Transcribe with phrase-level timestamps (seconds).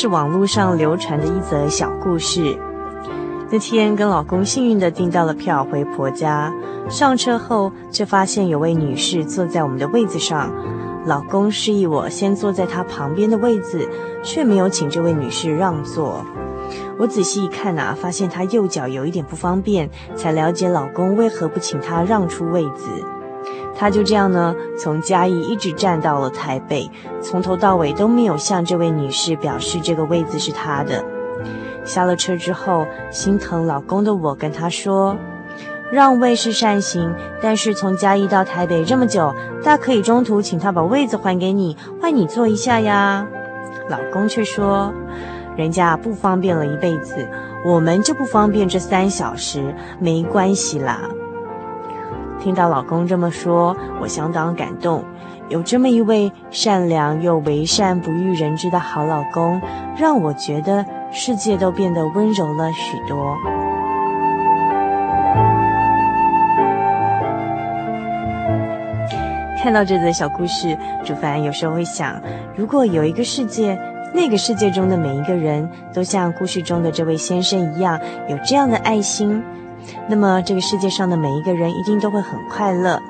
[0.00, 2.58] 是网络上流传的一则小故事。
[3.50, 6.50] 那天跟老公幸运地订到了票回婆家，
[6.88, 10.50] 上车后却发现有位女士坐在我们的位子上，
[11.04, 13.86] 老公示意我先坐在她旁边的位子，
[14.22, 16.24] 却没有请这位女士让座。
[16.98, 22.88] 我仔细一看啊，发现她右脚有一点不方便，才了解老公为何不请她让出位子。
[23.74, 26.90] 他就这样呢，从嘉义一直站到了台北，
[27.22, 31.02] 从头到尾都没有向这位女士表示这个位子是他的。
[31.84, 35.16] 下了车之后，心疼老公的我跟他说
[35.90, 39.34] ：“让位是善行，但是从嘉义到台北这么久，
[39.64, 43.26] 大可以中途请他把位子还给你，换你坐一下呀。”
[43.88, 44.92] 老公却说
[45.56, 47.26] ：“人家不方便了一辈子，
[47.64, 51.00] 我们就不方便这三小时，没关系啦。”
[52.40, 55.04] 听到老公这么说，我相当感动。
[55.50, 59.60] 有这么一位善良又为善不欲人知的好老公，
[59.96, 63.36] 让我觉得世界都变得温柔了许多。
[69.62, 70.74] 看到这则小故事，
[71.04, 72.18] 主凡有时候会想：
[72.56, 73.78] 如果有一个世界，
[74.14, 79.42] 那个世界中的每一个人都像故事中的这位先生一样，有这样的爱心。
[80.08, 83.00] 那么，这个世界上的每一个人一定都会很快乐，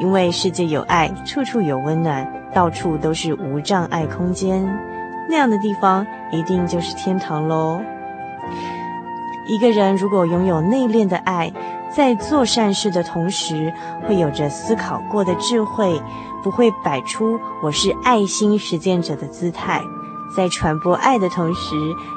[0.00, 4.64] 因为世界有爱，处处有温暖，到处都是无障碍空间。
[5.28, 7.80] 那样的地方一定就是天堂喽。
[9.46, 11.52] 一个人如果拥有内敛的爱，
[11.94, 13.72] 在做善事的同时，
[14.06, 16.00] 会有着思考过的智慧，
[16.42, 19.82] 不会摆出我是爱心实践者的姿态。
[20.34, 21.76] 在传播爱的同时，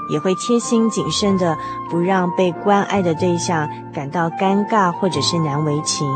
[0.10, 1.58] 也会贴心谨慎的
[1.90, 6.08] 不让被关爱的对象感到尴尬或者是难为情。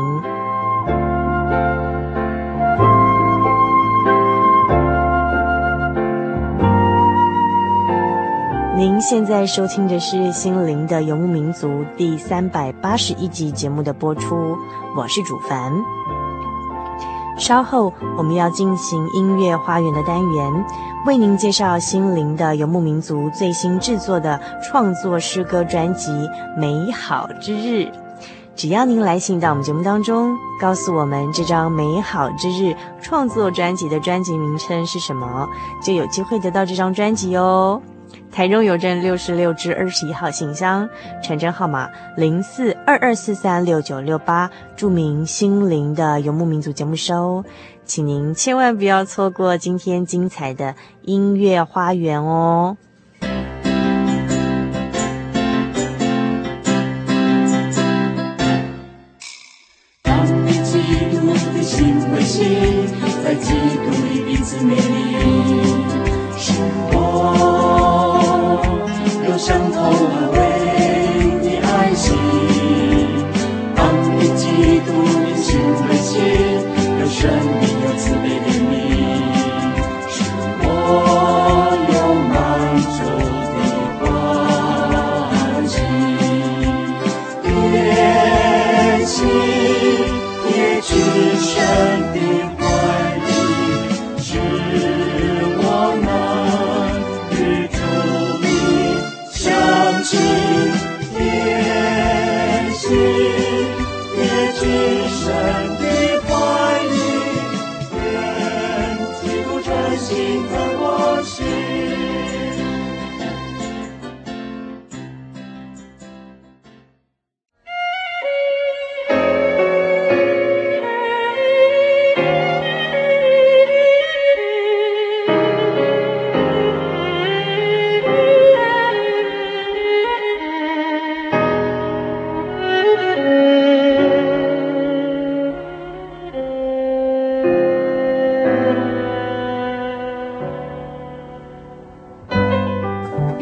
[8.78, 14.54] 您现在收听的是《心灵的游牧民族》第三百八十一集节目的播出，
[14.94, 15.72] 我是主凡。
[17.38, 20.64] 稍后我们要进行音乐花园的单元。
[21.06, 26.10] 为您介绍心灵的游牧民族最新制作的创作诗歌专辑
[26.58, 27.82] 《美好之日》。
[28.56, 35.46] 只要您来信到我们节目当中，告诉我们这张《美好之日》创作专辑的专辑名称是什么，
[35.80, 37.80] 就有机会得到这张专辑哦。
[38.36, 40.86] 台中邮政六十六至二十一号信箱，
[41.22, 41.88] 传真号码
[42.18, 47.42] 零四二二四三六九六八，注明“心灵的游牧民族”节目收。
[47.86, 52.76] 请您千万不要错过今天精彩的音乐花园哦。
[60.02, 60.78] 当你基
[61.10, 62.46] 督的心为心，
[63.24, 64.95] 在基督里彼此美丽，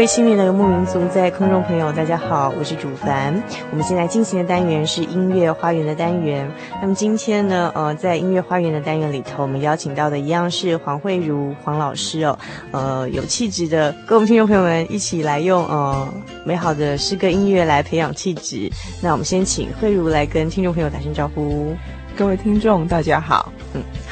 [0.00, 3.34] 位心灵的游牧民族，在空中朋友，大家好，我是主凡。
[3.70, 6.50] 我们现在进行的单元是音乐花园的单元。
[6.80, 12.38] 那么今天呢，呃，在音乐花园的单元里头，我们邀请到的一样是黄慧茹黄老师哦，
[12.70, 16.08] 呃，有气质的，跟我们听众朋友们一起来用呃
[16.46, 18.70] 美好的诗歌音乐来培养气质。
[19.02, 21.76] 那我们先请慧茹来跟听众朋友打声招呼。
[22.16, 23.52] 各位听众，大家好。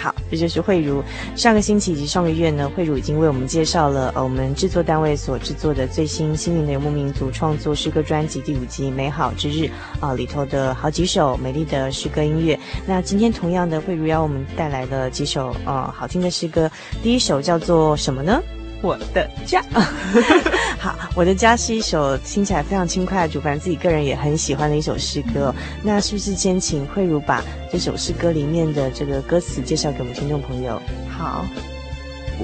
[0.01, 1.03] 好，这就是慧茹。
[1.35, 9.65] 上个星期以及上个月呢，慧茹已经为我们介绍了呃我们制作单位所制作的最新《心灵的游牧民族》创作诗歌专辑第五集《美好之日》
[10.01, 12.59] 啊、里头的好几首美丽的诗歌音乐。
[12.87, 16.71] 那今天同样的，慧茹要我们带来了几首呃好听的诗歌。
[17.03, 18.41] 第一首叫做什么呢？
[18.81, 19.63] 我的家。
[20.79, 25.53] 好，我的家是一首听起来非常轻快的主凡自己个人也很喜欢的一首诗歌。
[25.83, 27.43] 那是不是先请慧茹把
[27.73, 30.81] 这首诗歌里面的这个歌词介绍给我们听众朋友？
[31.09, 31.45] 好，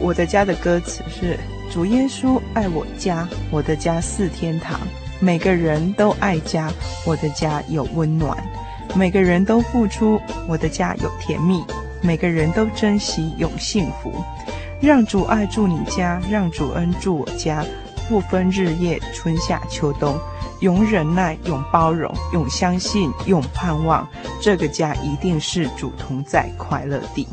[0.00, 1.38] 我的家的歌词是：
[1.72, 4.80] 主耶稣爱我家，我的家似天堂，
[5.20, 6.68] 每个人都爱家，
[7.06, 8.36] 我的家有温暖，
[8.96, 11.62] 每个人都付出，我的家有甜蜜，
[12.02, 14.12] 每个人都珍惜有幸福。
[14.84, 17.64] 让主爱住你家，让主恩住我家。
[18.06, 20.14] 不分日夜，春夏秋冬，
[20.60, 24.06] 永忍耐，永包容，永相信，永盼望。
[24.42, 27.26] 这个家一定是主同在快乐地。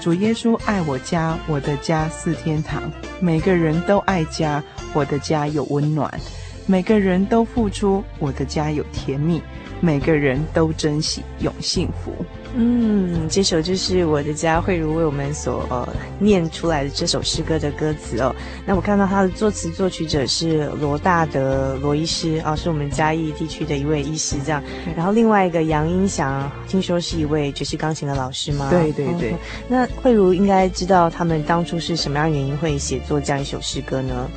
[0.00, 2.80] 主耶稣爱我家，我的家似天堂。
[3.18, 4.62] 每个人都爱家，
[4.92, 6.08] 我的家有温暖。
[6.64, 9.42] 每个人都付出，我的家有甜蜜。
[9.80, 12.12] 每个人都珍惜，永幸福。
[12.52, 15.88] 嗯，这首就是我的家，慧茹为我们所呃
[16.18, 18.34] 念出来的这首诗歌的歌词哦。
[18.66, 24.60] 那我看到他的作词作曲者是罗大德罗医师啊，是我们嘉义地区的一位医师这样。
[24.96, 28.68] 然后另外一个杨英祥，听说是一位爵士钢琴的老师吗？
[28.68, 29.30] 对对对。
[29.30, 29.38] 嗯，
[29.68, 34.28] 那慧茹应该知道他们当初是什么样原因会写作这样一首诗歌呢？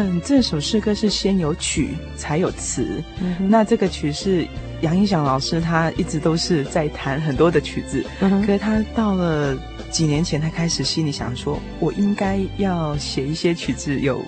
[0.00, 3.02] 嗯，这首诗歌是先有曲才有词。
[3.20, 4.46] 嗯，那这个曲是。
[4.80, 9.54] 杨一响老师他一直都是在弹很多的曲子，嗯、可是他到了
[9.90, 14.24] 几年前，他开始心里想说，我应该要写一些曲子有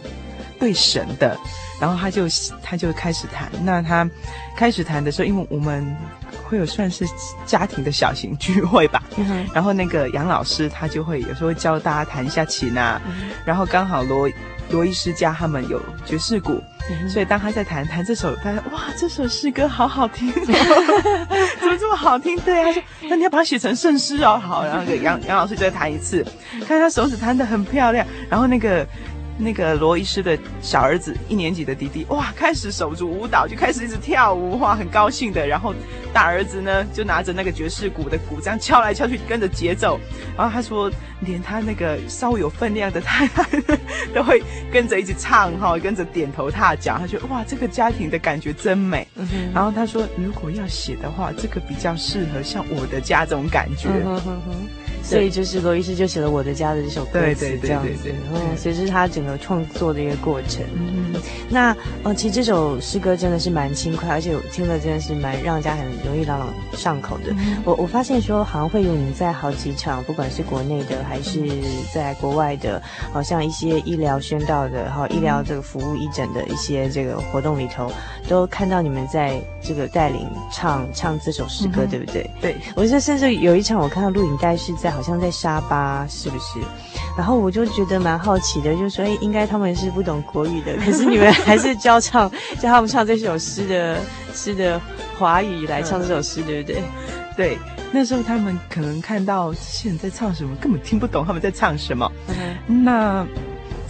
[0.60, 1.34] 对神的，
[1.80, 2.26] 然后他就
[2.62, 3.50] 他就开始弹。
[3.64, 4.06] 那他
[4.54, 5.96] 开始弹的时候，因为我们
[6.44, 7.06] 会有算是
[7.46, 14.28] 家庭的小型聚会吧，嗯、然后那个杨老师他就会有时候会教大家弹一下琴啊，嗯、然后刚好罗
[14.72, 16.60] 罗医师家他们有爵士鼓。
[17.08, 26.26] 所以当他在弹弹这首，他说：“哇，这首诗歌好好听， 怎么这么好听？”对啊，他说：“那你要把它写成圣诗哦。”好，然后给杨杨老师再弹一次，
[26.66, 28.84] 看他手指弹得很漂亮，然后那个。
[29.38, 35.46] 那个罗医师的小儿子一年级的弟弟哇，开始手足舞蹈，就开始一直跳舞哇，很高兴的。
[35.46, 35.74] 然后
[36.12, 39.98] 大儿子呢，就拿着那个爵士鼓的鼓这样敲来敲去，跟着节奏。
[40.36, 43.44] 然后他说，连他那个稍微有分量的太太
[44.14, 46.98] 都会跟着一起唱哈，跟着点头踏脚。
[46.98, 49.06] 他觉得哇，这个家庭的感觉真美。
[49.16, 53.88] 嗯、然后他说，如果要写的话，这个比较适合像我的家这种感觉。
[53.88, 54.68] 嗯哼哼
[55.02, 60.64] 所以就是罗医师就写了《我的家》的这首歌词，这样子，嗯，所以这是他整个创作的一个过程。
[60.74, 61.14] 嗯，
[61.50, 67.32] 那呃，其实这首诗歌真的是蛮轻快，而且我听了真的是蛮让人家很容易朗朗上口的。
[67.32, 71.40] 嗯、我我发现说，好像会有你在好几场，不管是国内的还是
[71.92, 72.80] 在国外的，
[73.12, 77.90] 好像一些医疗宣道的，哈，医疗这个服务义诊的一些这个活动里头，
[78.28, 82.30] 都看到你们在这个带领唱唱这首诗歌，嗯、对不对？
[82.40, 86.58] 对，我觉得甚至有一场我看到录影带是在好像在沙巴，是不是？
[87.16, 93.98] 然后我就觉得蛮好奇的，就是说，哎，应该他们是不懂国语的，可是你们还是教唱教他们唱这首诗的
[94.34, 94.80] 诗的
[95.18, 96.82] 华语来唱这首诗，对不对？
[97.36, 97.58] 对，
[97.92, 102.10] 那时候他们可能看到这些人在唱什么，根本听不懂他们在唱什么。
[102.28, 103.26] 嗯、那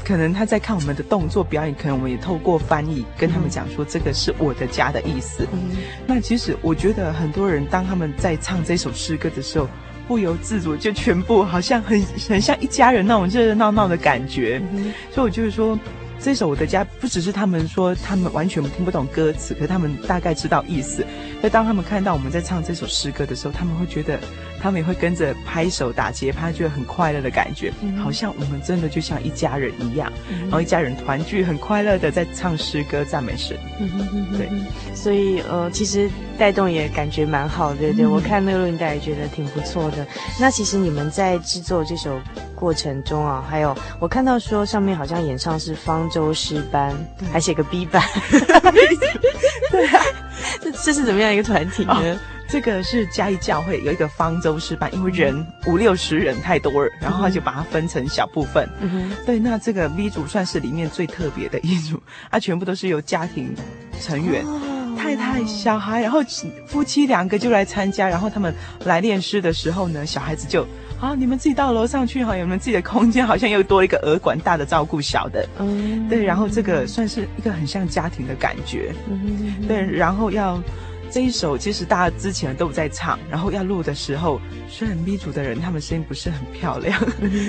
[0.04, 5.46] 可能他在看我们的动作表演，可能我们也透过翻译跟他们讲说，这个是我的家的意思。
[5.52, 9.68] 嗯、那其实我觉得很多人当他们在唱这首诗歌的时候，
[10.08, 14.60] 不由自主就全部好像很很像一家人那种热热闹闹的感觉。
[14.72, 15.78] 嗯、所以我就是说。
[16.24, 21.04] 这首《我的家》不只是他们说他们完全听不懂歌词，可是他们大概知道意思。
[21.40, 24.20] 那当他们看到我们在唱这首诗歌的时候，他们会觉得，
[24.62, 33.56] 他们也会跟着拍手打节拍，觉得很快乐的感觉，嗯、好像我们真的就像一家人一样，嗯、然后一家人团聚，很快乐的在唱诗歌赞美神。
[33.80, 34.48] 嗯、对，
[34.94, 38.04] 所以呃，其实带动也感觉蛮好的，对对。
[38.04, 40.06] 嗯、我看那个录音带也觉得挺不错的。
[40.38, 42.20] 那其实你们在制作这首
[42.54, 48.00] 过程中啊，还有我看到说上面好像演唱是方舟诗班，对还写个 B 班。
[49.72, 50.04] 对啊，
[50.60, 51.94] 这这是怎么样一个团体呢？
[51.94, 52.18] 哦
[52.52, 58.68] 这个是嘉义教会有一个方舟诗班，因为人五六十人太多了，然后他就把它分成小部分。
[58.78, 61.98] 嗯哼，对，那这个 V 组算是里面最特别的一组，
[62.30, 63.54] 它全部都是由家庭
[64.02, 66.20] 成员，哦、太太、小孩，然后
[66.66, 68.54] 夫妻两个就来参加，然后他们
[68.84, 70.66] 来练诗的时候呢，小孩子就
[71.00, 73.26] 啊，你们自己到楼上去哈，有没有自己的空间？
[73.26, 75.48] 好像又多了一个儿管，大的照顾小的。
[75.58, 78.92] 嗯，对，然后这个算是一个很像家庭的感觉。
[79.08, 80.62] 嗯，对，然后要。
[81.12, 86.98] 这一首其实大家之前都有在唱，然后要录的时候，虽然 B 组的人他们声音不是很漂亮，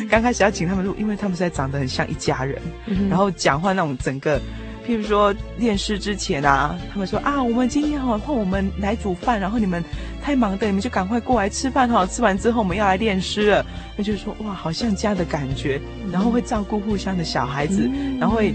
[0.10, 4.38] 刚开始要请他们录，因为他们实在长得很像一家人，嗯、然后讲话那种整个，
[4.86, 9.82] 譬如说练诗之前啊，他们说啊，我们今天好换我们来煮饭，然后你们
[10.22, 13.65] 太忙的，你们就赶快过来吃饭哈，吃完之后我们要来练诗了，
[13.96, 15.79] 那就是说哇，好像家的感觉，
[16.12, 18.53] 然后会照顾互相的小孩子，嗯、然后会。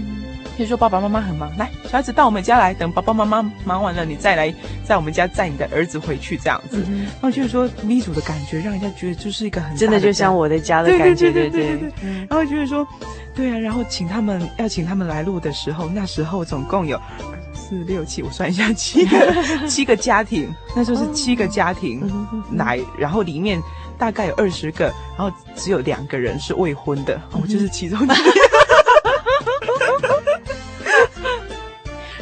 [0.59, 6.83] 就说爸爸妈妈很忙，来，小孩子到我们家来，等爸爸妈妈忙完了，你再来在我们家载你的儿子回去，这样子。
[6.89, 12.13] 嗯、然后就是说咪祖的感觉，让人家觉得就是一个很真的就像我的家的感觉，对对对对，对。
[12.29, 12.85] 然后就是说，
[13.33, 16.99] 对啊，然后请他们要请他们来录的时候，那时候总共有
[17.53, 22.01] 四六七，我算一下，七个 七个家庭，那时候是七个家庭
[22.51, 23.61] 来，然后里面
[23.97, 28.15] 大概有二十个，然后只有两个人是未婚的，我就是其中一个。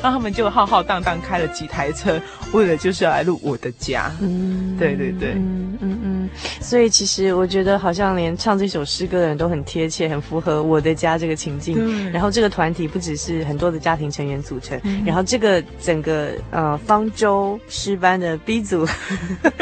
[0.01, 2.19] 然后他们就浩浩荡荡开了几台车，
[2.53, 4.11] 为了就是要来录我的家。
[4.21, 6.29] 嗯，对对对，嗯嗯嗯。
[6.61, 12.11] 所以其实我觉得好像连唱这首诗歌的人都很贴切，很符合我的家这个情境。
[12.11, 18.85] 然后这个团体不只是很多的家庭成员组成，嗯、然后这个整个呃方舟诗班的 B 组，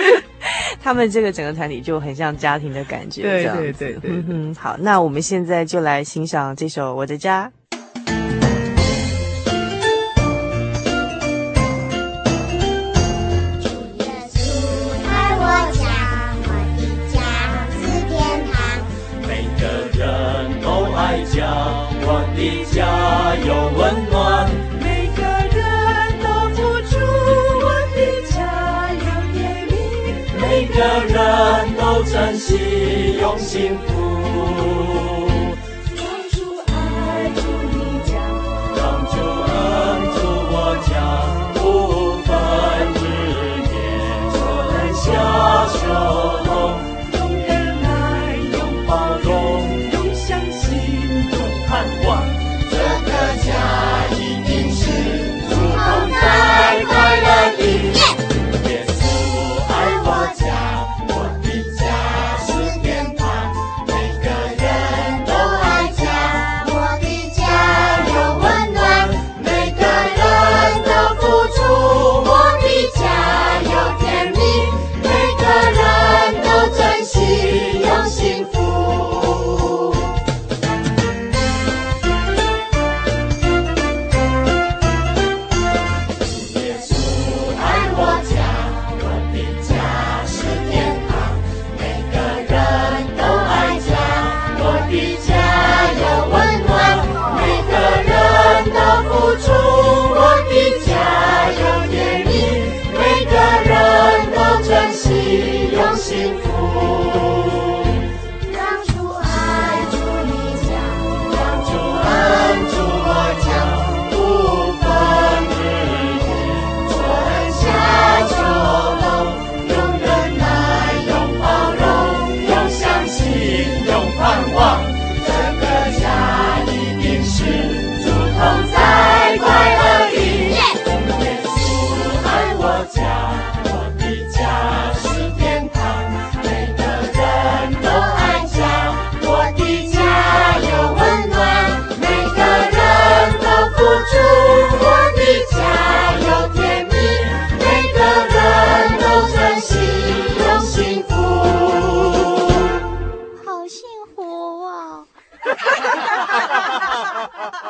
[0.81, 3.21] 他们这个整个团体就很像家庭的感觉。
[3.21, 4.11] 对对对对。
[4.11, 7.51] 嗯哼，好，那我们现在就来欣赏这首我的家。
[32.47, 34.14] 珍惜，用幸福。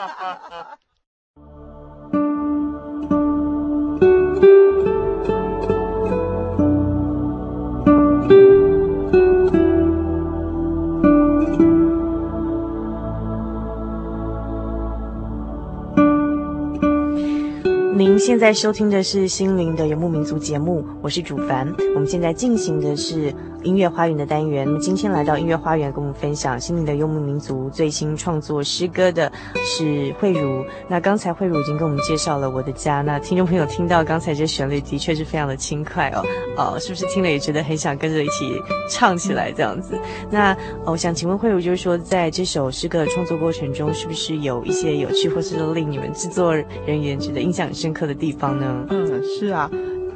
[17.97, 21.67] 您现在收听的是《心灵的游牧民族》节目，我是主凡。
[21.95, 23.33] 我们现在进行的是
[23.65, 24.65] 音乐花园的单元。
[24.65, 29.29] 那么今天来到音乐花园，跟我们分享《心灵的游牧民族》最新创作诗歌的
[29.63, 30.63] 是慧如。
[30.87, 36.23] 那刚才慧如已经跟我们介绍了《我的家》，那听众朋友听到刚才这旋律，的确是非常的轻快哦。
[36.55, 38.53] 哦，是不是听了也觉得很想跟着一起
[38.89, 39.99] 唱起来这样子？
[40.29, 40.55] 那，
[40.85, 48.85] 我想请问慧如，就是说在这首诗歌的创作过程中，是不是有一些有趣或是令你们制作人员觉得印象很深刻的地方呢？
[48.89, 49.69] 嗯，是啊，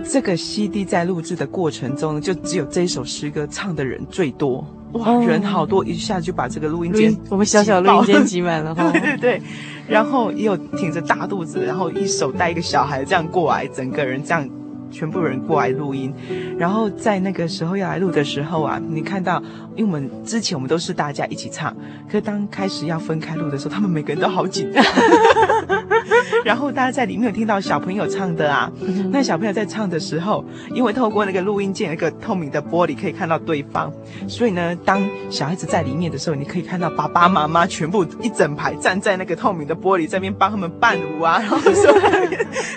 [0.03, 9.41] 这个 CD 在录制的过程中呢，就只有这一首诗歌唱的人最多，哇，哦、人好多，一下就把这个录音间我们小小录音间挤满了，对 对对，
[9.87, 14.49] 然后也有挺着大肚子，然后一手带一个小孩这样过来，整个人这样。
[14.91, 16.11] 全部人过来录音，
[16.57, 19.39] 然后在那个时候要来录的时候啊，你看到，
[19.75, 21.71] 因为我们之前我们都是大家一起唱，
[22.07, 24.83] 可是当开始要分开录的时候，他们每个人都好紧张。
[26.43, 28.71] 然后大家在里面有听到小朋友唱的啊，
[29.11, 33.91] 那小朋友在唱的时候，因为透过那个录音键那个透明的玻璃可以看到对方，
[34.27, 41.91] 所以呢，当小孩子在里面的时候，你可以看到爸爸妈妈全部一整排站在那个透明的玻璃这边帮他们伴舞啊， 然后说，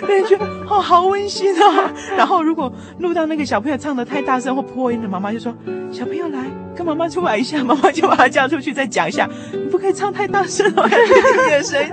[0.05, 1.89] 对，觉得哦好温馨哦。
[2.17, 5.53] 然后如果录到那个小朋友唱的太大声或破音的，妈妈就说
[5.91, 6.39] ：“小朋友来，
[6.75, 10.97] 跟妈妈出来一下。”妈妈就把他叫出去，再讲一下：“你不可以唱太大声哦，听
[11.45, 11.89] 你的声音。”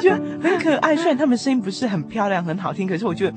[0.00, 0.10] 就
[0.42, 0.96] 很可爱。
[1.00, 3.34] 虽然他们声音不是很漂亮、很好听，可是我觉得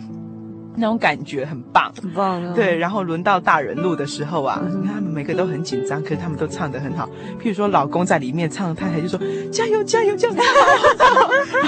[0.76, 2.54] 那种感觉很棒，很棒啊。
[2.54, 7.08] 对，然后轮到大人录的时候啊，你看他们每个都很紧张，可是他们都唱得很好。
[7.42, 9.20] 譬如说，老公在里面唱，太太就说
[9.52, 10.36] ：“加油，加油，加油！”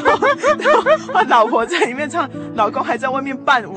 [0.04, 0.28] 然后，
[1.14, 3.76] 然后老婆在里面唱，老公还在外面伴舞。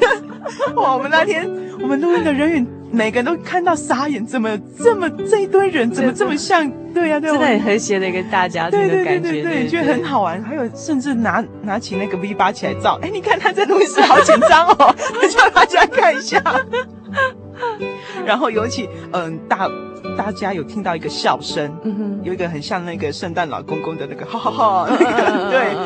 [0.76, 1.48] 哇，我们那天
[1.80, 6.70] 我们录音的人员每个人都看到傻眼，怎么这么这一堆人怎么这么像？
[6.98, 10.42] 对呀，对，真的很和谐的一个大家庭的感觉，对对对对，觉得很好玩。
[10.42, 14.94] 还有甚至拿拿起那个 V 八起来照，哎，你看他在录音室好紧张哦，
[15.30, 16.42] 叫 大家看一下。
[18.26, 19.68] 然后尤其嗯大
[20.16, 25.76] 大家有听到一个笑声，嗯哼，有一个很像那个圣诞老公公的那个哈哈哈，那个对，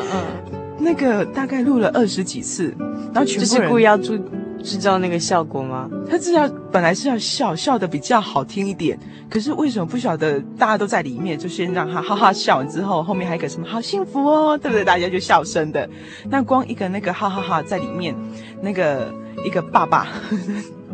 [0.79, 2.75] 那个大概录了二十几次，
[3.13, 4.19] 然后全部是故意要注。
[4.63, 5.89] 是知道那个效果吗？
[6.09, 8.97] 他是要本来是要笑笑的比较好听一点，
[9.29, 10.39] 可是为什么不晓得？
[10.57, 14.83] 大家都在里面，就先让他哈哈笑完之后，后面还有一个什么好幸福哦，对不对？
[14.83, 15.89] 大家就笑声的。
[16.29, 18.15] 那光一个那个哈哈哈在里面，
[18.61, 19.13] 那个
[19.45, 20.07] 一个爸爸。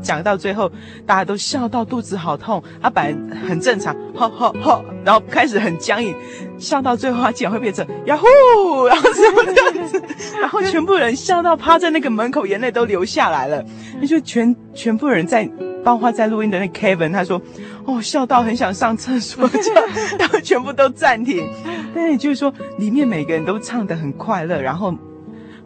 [0.02, 0.72] 讲到最后，
[1.06, 2.64] 大家都笑到肚子好痛。
[2.82, 6.16] 他本来很正常，吼吼吼，然后开始很僵硬，
[6.60, 10.00] 笑到最后他竟然会变成呀呼，然后什么这样子，
[10.40, 13.66] 然后全部人笑到趴在那个门口，眼泪都流下来了。
[14.00, 15.50] 那就全全部人在，
[15.84, 17.42] 包括在录音的那 Kevin，他说，
[17.86, 19.84] 哦，笑到很想上厕所，这样，
[20.20, 21.44] 然后全部都暂停。
[21.96, 24.94] 但也就是说，里面每个人都唱得很快乐，然后。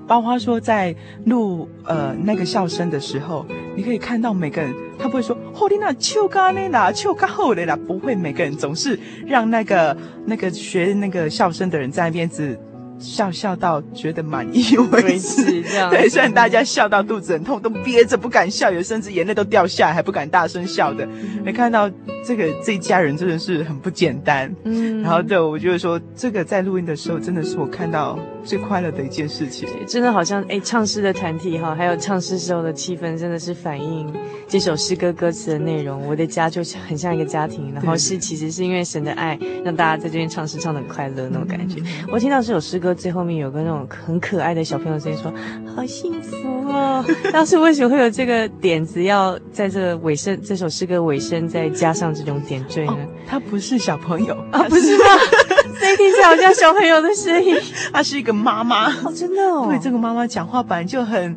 [0.08, 12.60] 包括说在录呃那个笑声的时候，你可以看到每个人，他不会说“哦，你那笑咖呢啦，笑咖后嘞啦”，不会，每个人总是让那个那个学那个笑声的人在那边子。
[13.00, 16.08] 笑笑到觉得满意为止，这样对。
[16.08, 21.06] 虽然大家笑到肚子很痛，都憋着不敢笑，有甚至眼泪都掉下来，还不敢大声笑的。
[21.44, 21.90] 没、嗯、看到
[22.26, 24.54] 这个这一家人真的是很不简单。
[24.64, 29.68] 嗯，然后对，我就是说这个在录音的时候，真的是我看到最快乐的一件事情。
[29.86, 34.12] 真的好像哎，唱诗的团体哈，还有唱诗时候的气氛，真的是反映
[34.48, 36.08] 这首诗歌歌词的内容。
[36.08, 41.82] 我的家就很像一个家庭，然后是其实是因为神的爱，让大家在这边唱诗唱的很快乐那种感觉。
[41.82, 42.94] 嗯、我听到这首诗歌。
[43.04, 45.34] 最后面有个那种很可爱的小朋友声音说
[45.76, 52.98] ：“好幸福哦！” 当时为什么会有这个点子，要在这个尾声这首诗歌尾声再加上这种点缀呢？
[53.28, 55.06] 他不是小朋友啊，不是吗？
[55.80, 57.58] 谁听起来好像小朋友的声音？
[57.92, 59.68] 他是一个妈妈哦，真的哦。
[59.70, 61.36] 对，这个妈妈讲话本来就很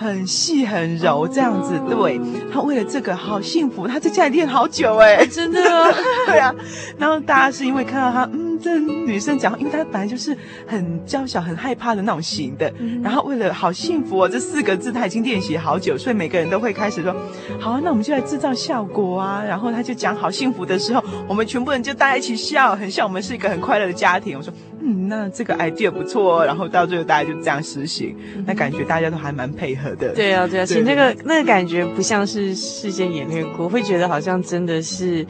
[0.00, 1.74] 很细很柔，这样子。
[1.90, 2.18] 对，
[2.50, 5.92] 他为了这个好幸福，他在家里练好久哎，真的哦。
[6.26, 6.54] 对啊，
[6.98, 8.48] 然后大家是因为看到他，嗯。
[8.62, 10.36] 这女生讲，因为她本来就是
[10.66, 17.10] 很娇小、很害怕的那种型的，嗯、然后为了“好幸福哦”这四个字，他已经练习好久，所以每个人都会开始说
[17.58, 24.36] ：“好啊，那我们就来制造效果啊。”然后他就讲“好幸福”的时候，我们全部人就大家一起笑，很像我们是一个很快乐的家庭。
[24.36, 30.14] 我说：“嗯，那这个 idea 不错哦。”然后到最后大家就这样实行，嗯、那感觉大家都还蛮配合的。
[30.14, 35.26] 对啊，对啊，其实那个那个感觉不像是事先演练过，会觉得好像真的是。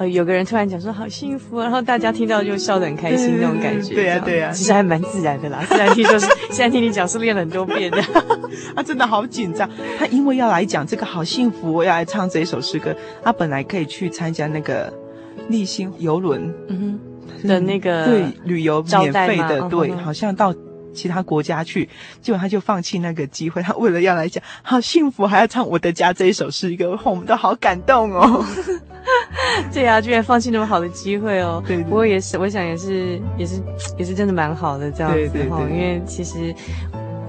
[0.00, 3.96] 呃，有个人突然讲说好幸福啊，然后大家听到就笑得很开心那种感觉。
[3.96, 5.60] 对呀，对呀，其实还蛮自然的啦。
[5.68, 8.00] 自然听说是现在听你讲是练了很多遍的，
[8.76, 9.68] 他真的好紧张。
[9.98, 12.94] 他因为要来讲这个好幸福，我要来唱这一首诗歌。
[13.24, 14.92] 他本来可以去参加那个
[15.48, 17.00] 丽星游轮，嗯哼，
[17.44, 20.54] 的那个对旅游免费的，哦、对，好像到。
[20.94, 21.88] 其他国家去，
[22.20, 23.62] 结果他就放弃那个机会。
[23.62, 28.44] 他为了要来讲好幸福，还要唱《我的家》这一首诗歌，我们都好感动哦。
[29.72, 31.62] 对啊，居然放弃那么好的机会哦。
[31.64, 33.62] 对，不过也是，我想也是，也是，
[33.96, 35.18] 也是真的蛮好的这样子。
[35.18, 35.70] 对对对。
[35.70, 36.52] 因为其实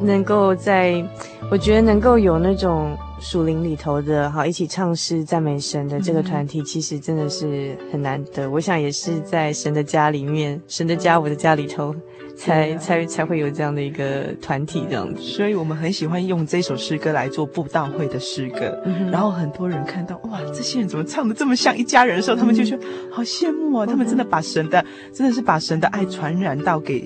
[0.02, 1.06] 能够在，
[1.52, 8.48] 我觉得能够有那种属灵里头的，好一起唱诗赞美神的这个团体，其实真的是很难得。
[8.50, 11.96] 我想也是在神的家里面，神的家，我的家里头。
[12.38, 18.82] 才才才会有这样的一个团体这样子，所以我们很喜欢用这首诗歌来做布道会的诗歌。
[18.86, 23.86] 嗯、然后很多人看到哇，这些人怎么唱的这么像一家人的时候，嗯、他们就觉得好羡慕啊！
[23.86, 24.82] 嗯、他们真的把神的，
[25.14, 27.06] 真的是把神的爱传染到给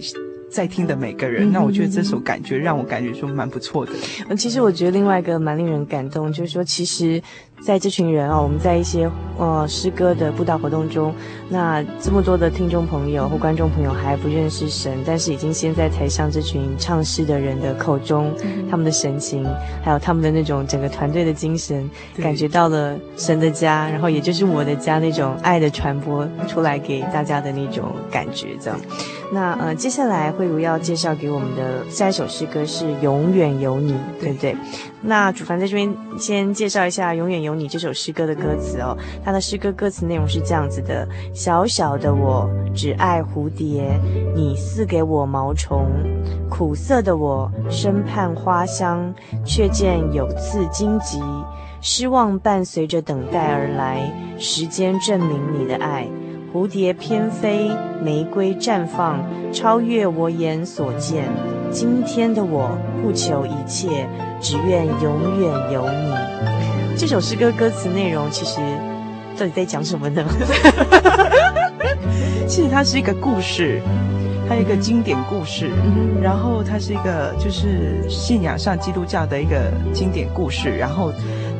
[0.53, 1.49] 在听的每个人。
[1.49, 3.91] 嗯、那我觉得这首感觉让我感觉说蛮不错的。
[4.29, 7.21] 嗯，其实我觉得另外一个蛮令人感动，就是说其实。
[7.63, 11.15] 在这群人啊，我们在一些呃诗歌的布道活动中，
[11.47, 19.47] 那这么多的听众朋友或观众朋友还不认识神，但是已经先在台上这群唱诗的人的口中，嗯、他们的神情，
[19.81, 28.77] 还有他们的那种整个团队的精神，感觉到了神的家，然后也就是我的家那种爱的传播出来给大家的那种感觉，这样。
[29.31, 34.53] 那呃，接下来慧如要介绍给我们的下一首诗歌是《永远有你》，对不对？
[35.05, 38.97] 那主凡在这边先介绍一下《永远有你》这首诗歌的歌词哦。
[39.23, 43.99] 他的诗歌歌词内容是这样子的：小小的我只爱蝴蝶，
[44.33, 45.85] 你赐给我毛虫；
[46.49, 49.13] 苦涩的我深盼花香，
[49.45, 51.21] 却见有刺荆棘。
[51.81, 56.07] 失望伴随着等待而来，时间证明你的爱。
[56.53, 59.19] 蝴蝶翩飞，玫瑰绽放，
[59.51, 61.27] 超越我眼所见。
[61.71, 64.07] 今天的我不求一切，
[64.39, 66.95] 只愿永远有你。
[66.95, 68.61] 这首诗歌歌词内容其实
[69.35, 70.23] 到底在讲什么呢？
[72.47, 73.81] 其实它是一个故事，
[74.47, 75.71] 它有一个经典故事，
[76.21, 81.11] 然后它是一个就是信仰上基督教的一个经典故事，然后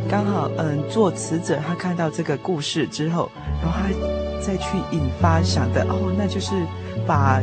[0.07, 4.22] 刚好嗯，作词者他看到这个故事之后，然后他。
[4.45, 6.51] 再去引发想的哦，那就是
[7.07, 7.41] 把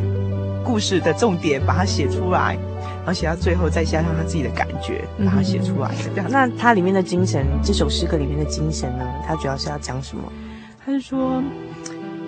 [0.62, 2.58] 故事的重点把它写出来，
[2.98, 6.26] 然后写到最后再加上他自己的感觉，把它写出来的这样。
[6.30, 9.04] 那它里面的精神，这首诗歌里面的精神呢？
[9.26, 10.22] 它主要是要讲什么？
[10.84, 11.42] 他是说，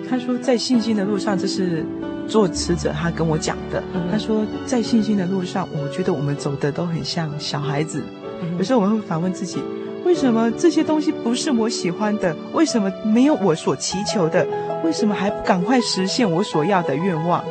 [0.09, 1.85] 他说在信心的路上，这是
[2.27, 3.81] 作词者他跟我讲的。
[3.93, 8.01] 嗯、他说在信心的路上，我觉得我们走的都很像小孩子，
[8.41, 9.59] 嗯、有时候我们会反问自己。
[10.05, 12.35] 为什么这些东西不是我喜欢的？
[12.53, 14.45] 为什么没有我所祈求的？
[14.83, 17.43] 为什么还不赶快实现我所要的愿望？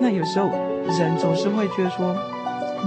[0.00, 0.48] 那有时候
[0.98, 2.16] 人总是会觉得说，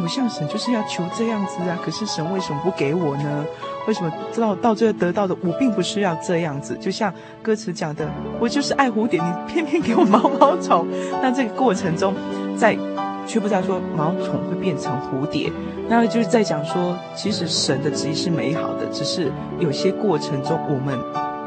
[0.01, 3.45] 我向神就是要求这样子啊，可是神为什么不给我呢？
[3.87, 6.75] 为什么到到最后得到的我并不是要这样子？
[6.77, 10.87] 就像歌词讲的，我就是爱蝴蝶，你偏偏给我毛毛虫。
[11.21, 12.13] 那这个过程中，
[12.57, 12.75] 在
[13.25, 15.51] 却不知道说毛虫会变成蝴蝶。
[15.89, 20.97] 那就是在讲说，其实神的旨意是美好的，只是有些过程中，我们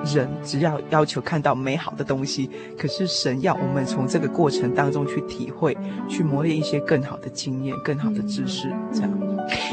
[0.05, 5.77] 人只要要求看到美好的东西，可是神要我们从这个过程当中去体会，
[6.09, 9.11] 去磨练一些更好的经验、更好的知识，这样。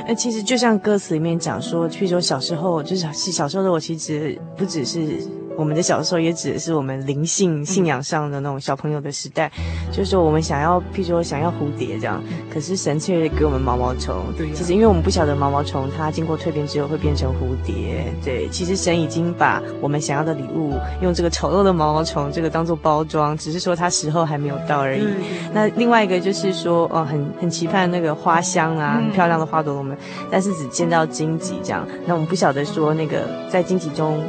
[0.08, 5.20] 那其实就像歌词里面讲说，譬如说小时候，就是小时候的我，其实不只是。
[5.56, 14.16] 我们的小时候也指的是我们灵性信仰上的那种小朋友的时代，嗯、就是说我们想要，譬如说想要蝴蝶这样，可是神却给我们毛毛虫。
[14.38, 18.06] 对、啊，其实因为我们不晓得毛毛虫它经过蜕变之后会变成蝴蝶。
[18.24, 25.08] 对，其实神已经把我们想要的礼物用这个丑陋的毛毛虫这个当做包装，只是说它时候还没有到而已。
[25.54, 29.98] 那另外一个就是说，哦，很很期盼那个花香啊，很漂亮的花朵，我们
[30.32, 31.88] 但是只见到荆棘这样。
[32.06, 34.22] 那我们不晓得说那个在荆棘中。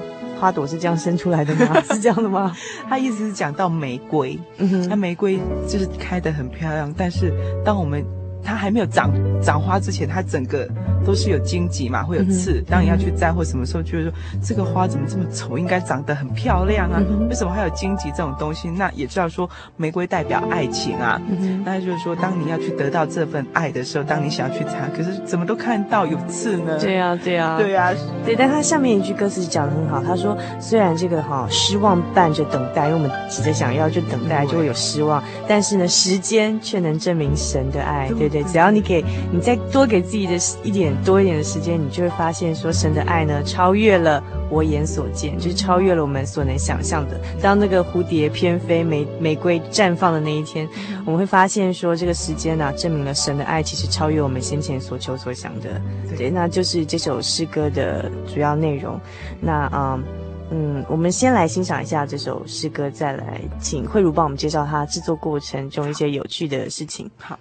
[0.44, 1.80] 花朵是这样生出来的吗？
[1.90, 2.54] 是这样的吗？
[2.86, 7.32] 他意思是讲到玫瑰，嗯哼，那玫瑰就是开得很漂亮，但是
[7.64, 8.04] 当我们
[8.42, 10.68] 它还没有长长花之前，它整个。
[11.04, 12.62] 都是有荆棘嘛，会有刺。
[12.68, 14.12] 当你要去摘或什么时候，就是说
[14.42, 15.58] 这个花怎么这么丑？
[15.58, 18.68] 应该长得很漂亮啊，为什么还有荆棘这种东西？
[18.70, 21.20] 那也知道说玫瑰代表爱情啊。
[21.64, 26.78] 那就是说，当你要去得到这份爱的时候，当你想要去查，可是怎么都看到有刺呢？
[26.80, 27.92] 对呀，对呀，对呀，
[28.24, 28.34] 对。
[28.34, 38.42] 但他下面一句歌词讲得很好，他说虽然这个哈失望伴着等待，因为我们急着想要就等待就会有失望，但是呢，时间却能证明神的爱，对不对？
[38.44, 40.93] 只要你给你再多给自己的一点。
[40.94, 47.20] 点多一点的时间，你就会发现说，神的爱呢，超越了我眼所见，就是超越了我们所能想象的。
[47.42, 50.68] 当那个蝴蝶翩飞，玫玫瑰绽放的那一天，
[51.04, 55.80] 我们会发现说，这个时间呢、啊，证明了神的爱其实超越我们先前所求所想的。
[56.16, 59.00] 对，那就是这首诗歌的主要内容。
[59.40, 59.98] 那啊。
[59.98, 60.04] 嗯
[60.50, 67.10] 嗯，我们先来欣赏一下这首诗歌，再来请慧茹帮我们介绍它制作过程中一些有趣的事情。
[67.16, 67.36] 好，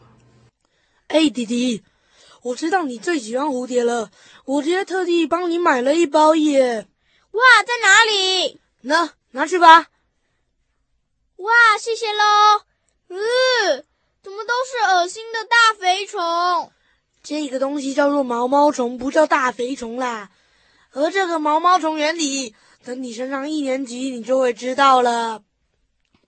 [1.09, 1.83] 哎，弟弟，
[2.43, 4.11] 我知道你最喜欢蝴蝶了，
[4.45, 6.87] 我今天特地帮你买了一包耶。
[7.31, 8.59] 哇，在哪里？
[8.81, 9.87] 那拿去吧。
[11.37, 12.63] 哇，谢谢喽。
[13.07, 13.85] 嗯，
[14.21, 16.71] 怎么都是恶心的大肥虫？
[17.23, 20.29] 这个东西叫做毛毛虫，不叫大肥虫啦。
[20.91, 22.55] 而这个毛毛虫原理。
[22.85, 25.41] 等你升上一年级，你就会知道了。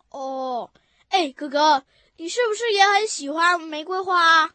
[0.10, 0.71] 哦，
[1.10, 1.84] 哎，哥哥，
[2.15, 4.55] 你是不是也很喜欢玫瑰花？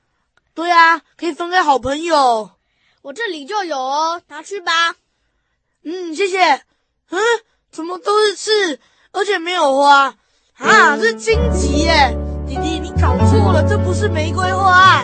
[0.60, 2.50] 对啊，可以分给好朋友。
[3.00, 4.94] 我这里就有哦，拿去吧。
[5.84, 6.38] 嗯，谢谢。
[7.08, 7.18] 嗯，
[7.72, 8.78] 怎么都是刺，
[9.12, 10.14] 而且没有花
[10.58, 10.98] 啊？
[10.98, 12.14] 这荆棘耶！
[12.46, 15.02] 弟弟，你搞错了，这不是玫瑰花。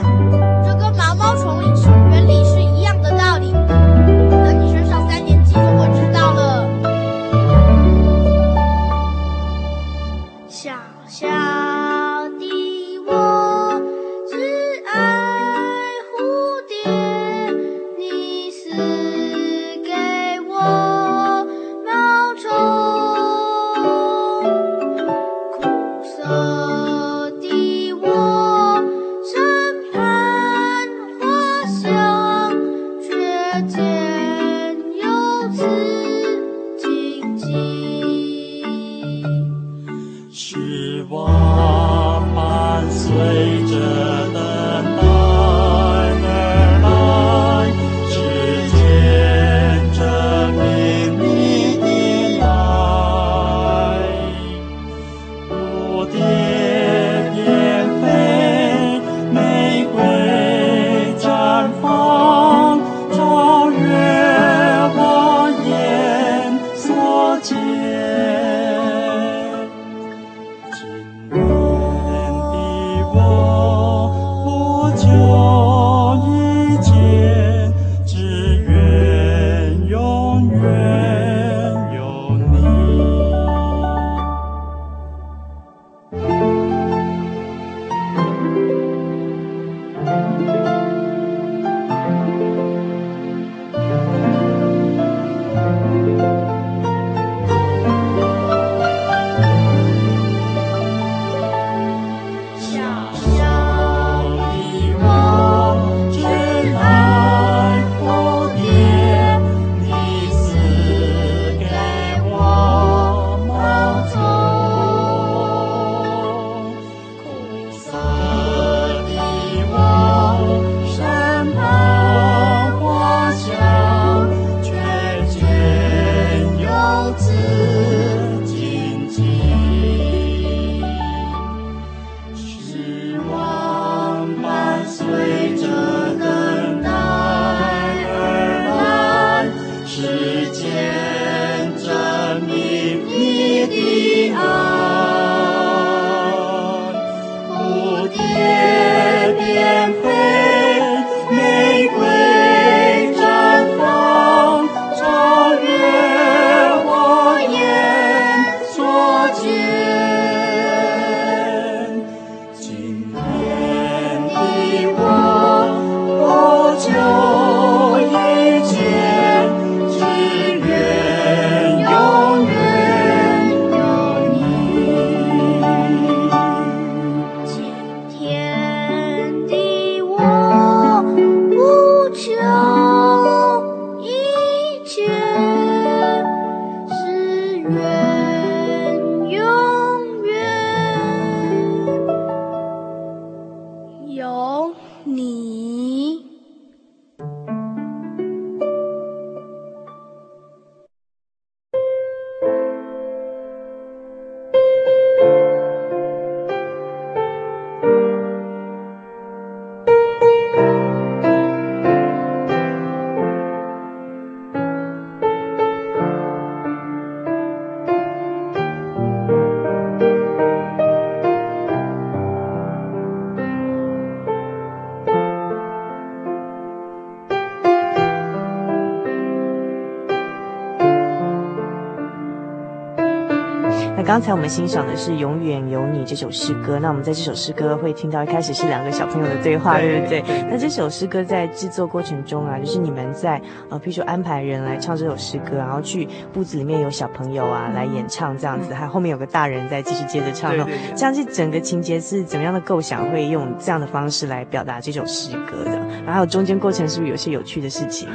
[234.16, 236.78] 刚才我们欣赏的是《永远有你》这首诗歌。
[236.78, 240.24] 那我们在这首诗歌会听到一开始是两个小朋友的对话，对不对？
[240.50, 250.56] 那这首诗歌在制作过程中啊，就是你们在呃，譬如说安排人来唱这首诗歌，然后去屋子里面有小朋友啊来演唱这样子，还后面有个大人在继续接着唱，
[250.96, 253.10] 这样是整个情节是怎么样的构想？
[253.10, 255.78] 会用这样的方式来表达这首诗歌的？
[256.06, 258.08] 然后中间过程是不是有些有趣的事情？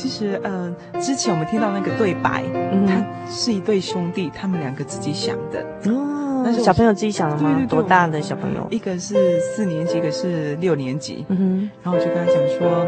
[0.00, 5.60] 其实，嗯、呃，之前我们听到那个对白，嗯，他是一对兄弟，他们两个自己想的。
[5.92, 7.50] 哦，那是小朋友自己想的吗？
[7.50, 8.66] 对对对，多大的小朋友？
[8.70, 11.26] 一个是四年级，一个是六年级。
[11.28, 12.86] 嗯哼，然后我就跟他讲说，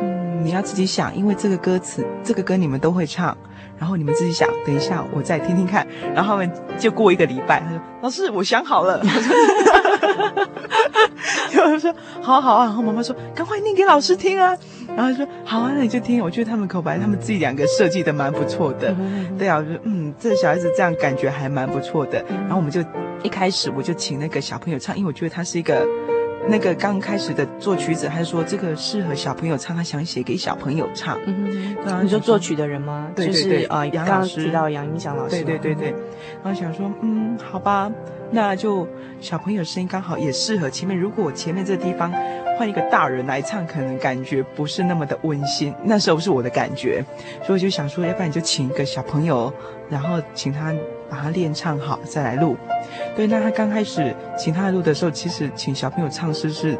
[0.00, 3.36] 嗯，你要自己想，因为这个歌词，这个歌你们都会唱。
[3.76, 5.84] 然后你们自己想，等一下我再听听看。
[6.14, 6.48] 然后他们
[6.78, 9.02] 就过一个礼拜，他说：“老师，我想好了。”
[11.52, 14.56] 然后说：“好好啊。”然后妈妈说：“赶快念给老师听啊。”
[14.96, 18.94] 然后说：“好啊，那你就听。”我觉得他们口白，他们自己两个设计的蛮不错的。
[19.38, 22.80] 对啊，我说：“嗯，这小孩子这样感觉还蛮不错的。”然后我们就
[23.22, 25.86] 一开始我就请那个小朋友唱，因为我觉得他是一个。
[26.48, 31.18] 那个刚开始的作曲者，他说这个适合小朋友唱，他想写给小朋友唱。
[31.24, 33.08] 嗯，对啊，你说作曲的人吗？
[33.14, 35.42] 对对对，啊、就是，杨老师，提到杨英祥老师。
[35.42, 35.94] 对对对对，
[36.42, 37.90] 然后想说，嗯，好吧，
[38.30, 38.88] 那就
[39.20, 40.98] 小朋友声音刚好也适合前面。
[40.98, 42.12] 如果我前面这地方
[42.58, 45.72] 换一个大人来唱，可能感觉不是那么的温馨。
[45.84, 47.04] 那时候是我的感觉，
[47.44, 49.52] 所以我就想说，要不然你就请一个小朋友，
[49.88, 50.74] 然后请他。
[51.12, 52.56] 把它练唱好再来录，
[53.14, 53.26] 对。
[53.26, 56.78] 那他刚开始请他录的时候，其实请小朋友唱诗是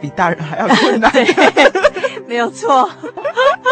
[0.00, 1.26] 比大人还要困难， 对，
[2.26, 2.88] 没有错。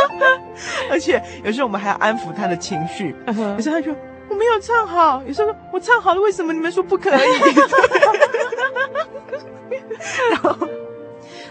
[0.90, 3.96] 而且有时候我们还要安抚他的情绪，有时候他说
[4.28, 7.18] 我没有唱好，有时候说我唱好了，为什么你们说不可以？
[10.32, 10.54] 然后。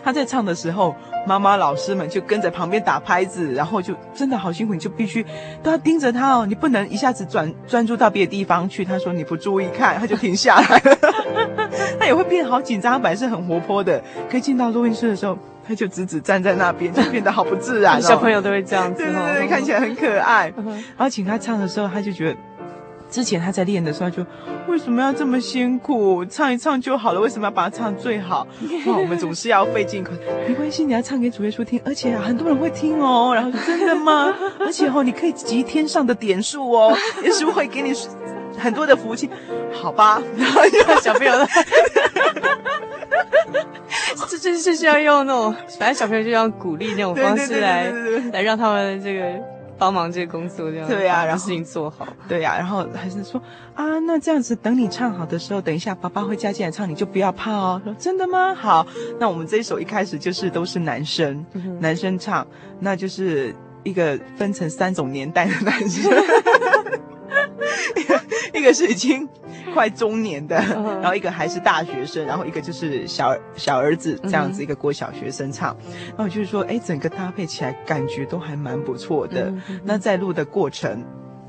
[0.04, 5.26] 他在唱的时候，妈妈老师们就跟在旁边打拍子，然后就真的好辛苦，你就必须
[5.62, 8.84] 都要盯着他哦，你不能一下子转 专注到别的地方去。
[8.84, 10.98] 他说你不注意看，他就停下来了，
[12.00, 12.94] 他也会变好紧张。
[12.94, 18.02] 他本来是很活泼的，可以进到录音室的时候，他就直直站在那边，就变得好不自然哦。
[18.04, 20.52] 小朋友都会这样子，对对对，看起来很可爱。
[20.58, 22.38] 然后请他唱的时候，他就觉得。
[23.14, 24.26] 之前他在练的时候就，
[24.68, 26.26] 为什么要这么辛苦？
[26.26, 28.48] 唱一唱就好了，为什么要把它唱最好？
[28.88, 30.12] 哇，我们总是要费尽口。
[30.48, 33.32] 没关系，你要唱给主耶稣听，而且很多人会听哦。
[33.36, 34.34] 然后说真的吗？
[34.60, 37.94] 而且哦，你可以集天上的点数哦， 耶稣会给你
[38.58, 39.30] 很多的福气，
[39.72, 40.20] 好吧？
[40.36, 41.48] 然后就小朋友的，
[44.28, 47.92] 这这这是要用那种，反正小朋友就要鼓励那种方式来
[48.32, 49.53] 来让他们这个。
[49.78, 53.42] 帮忙这个工作这样对啊，然后事情做好对呀、啊，然后还是说
[53.74, 57.82] 啊，那这样子等你唱好的时候，等一下爸爸会加进来唱，你就不要怕哦。
[57.84, 58.54] 说真的吗？
[58.54, 58.86] 好，
[59.20, 62.46] 那我们这一首一开始就是都是男生，嗯、男生唱，
[62.80, 66.12] 那就是一个分成三种年代的男生，
[67.96, 68.22] 一 个
[68.54, 69.28] 一个是已经。
[69.74, 70.56] 快中年的，
[71.02, 75.76] 然后一个还是大学生，然后一个就是小小儿子这样子，一个国小学生唱，
[76.10, 79.52] 然后就是说，哎，整个搭配起来感觉都还蛮不错的。
[79.84, 81.04] 那在录的过程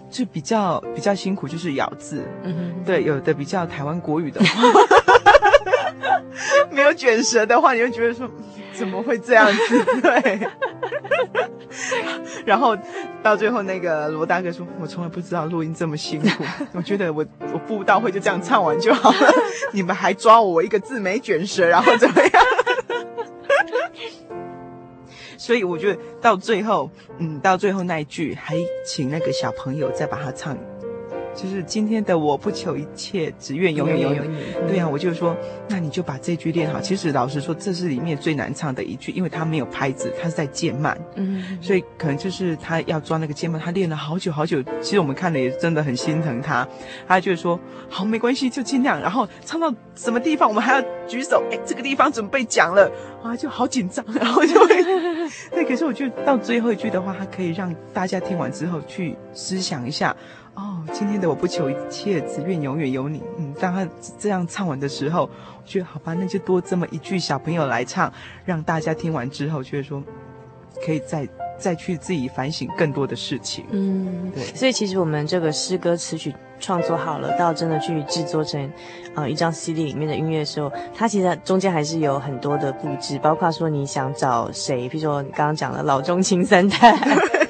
[0.09, 2.25] 就比较比较辛苦，就是咬字，
[2.87, 4.63] 对，有的比较台湾国语的话，
[6.71, 8.29] 没有卷舌的话，你就觉得说。
[8.77, 9.85] 怎么会这样子？
[10.03, 10.41] 对，
[12.45, 12.77] 然后
[13.23, 16.43] 到最后那个罗大哥说：“我从来不知道录音这么辛苦，
[16.75, 19.33] 我觉得我我布道会就这样唱完就好了，
[19.71, 22.33] 你们还抓我一个字没卷舌，然后怎么样？”
[25.39, 30.59] 所以我觉得到最后，嗯，到最后那一句还请那个小朋友再把它唱。
[31.35, 34.37] 就是今天的我不求一切，只愿永远有你。
[34.69, 35.37] 对啊，我就说，
[35.69, 36.81] 那你就把这句练好。
[36.81, 40.99] 其实老实说，这是里面最难唱的一句，因为它没有拍子，它是在渐慢。
[41.17, 44.63] 嗯，所以可能就是他要抓那个渐慢，他练了好久好久。
[44.81, 46.67] 其实我们看了也真的很心疼他。
[47.07, 47.59] 他就是说，
[47.89, 49.01] 好，没关系，就尽量。
[49.01, 51.43] 然后唱到什么地方，我们还要举手。
[51.51, 52.91] 哎，这个地方准备讲了，
[53.23, 54.05] 啊，就好紧张。
[54.15, 54.83] 然后就会，
[55.51, 55.65] 对。
[55.65, 60.15] 可是我觉得到最后一句的话，他可以让大家听完之后去思想一下。
[60.55, 63.23] 哦，今天的我不求一切，只愿永远有你。
[63.39, 63.89] 嗯，当他
[64.19, 68.13] 这样唱完的时候，我觉得好吧，那就多这么一句，小朋友来唱，
[68.45, 70.03] 让大家听完之后，觉得说
[70.87, 71.29] 可以再
[71.59, 73.65] 再去自己反省更多的事情。
[73.71, 74.45] 嗯，对。
[74.55, 78.73] 所以其实我们这个诗歌词曲创作好了，到真的去制作成
[79.17, 86.97] 呃一张 CD 里面的音乐的时候，它其实中间还是有很多的布置，包括说你想找谁，比如说你刚刚讲的老中青三代。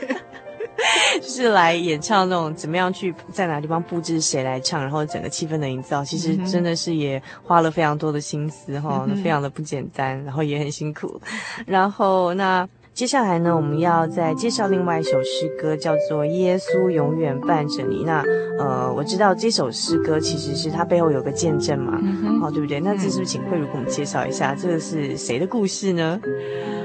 [1.25, 11.19] 就是来演唱那种怎么样去在哪个地方布置谁来唱，然后整个气氛的营造，其实真的是也花了非常多的心思哈，非常的不简单，然后也很辛苦。
[11.65, 18.03] 然后那接下来呢，我们要再介绍另外一首诗歌，叫做《耶稣永远伴着你》。
[18.07, 18.25] 那
[18.57, 22.79] 呃，我知道这首诗歌其实是它背后有个见证嘛，嗯，哦，对不对？
[22.79, 26.21] 那这是不是请慧茹给我们介绍一下，这个是谁的故事呢？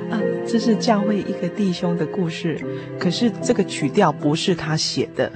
[0.10, 2.60] 啊，这是教会一个弟兄的故事，
[3.00, 5.32] 可是这个曲调不是他写的，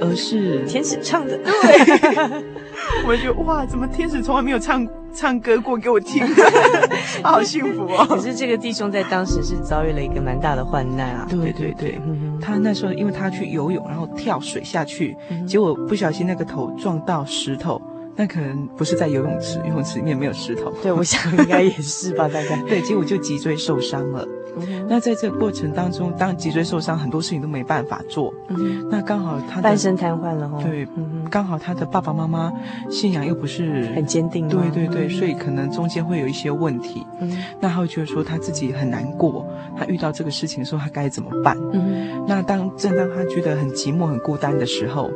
[0.00, 1.38] 而是天使唱的。
[1.38, 1.52] 对，
[3.06, 6.24] 我就觉得哇，怎么天使从来没有唱唱歌过给我听，
[7.22, 8.06] 好幸福哦！
[8.08, 11.26] 可是这个弟兄在当时是遭遇了一个蛮大的患难啊。
[11.28, 12.00] 对对对，
[12.40, 17.80] 他那时候因为他去游泳，然后跳水下去，结果不小心那个头撞到石头。
[18.20, 20.72] 那可能不是在游泳池，游泳池里面没有石头。
[20.82, 22.60] 对，我想应该也是吧，大概。
[22.68, 24.26] 对，结果就脊椎受伤了。
[24.56, 28.32] 嗯、那在这个过程当中，当脊椎受伤，很多事情都没办法做。
[28.48, 30.62] 嗯，那刚好他半身瘫痪了哈。
[30.62, 32.52] 对，嗯，刚好他的爸爸妈妈
[32.90, 34.48] 信仰又不是很坚定。
[34.48, 37.06] 对对对，所以可能中间会有一些问题。
[37.20, 39.46] 嗯，那他会觉得说他自己很难过，
[39.76, 41.56] 他遇到这个事情的时候，他该怎么办？
[41.72, 45.10] 嗯，那当正当他觉得很寂寞、很孤单的时候，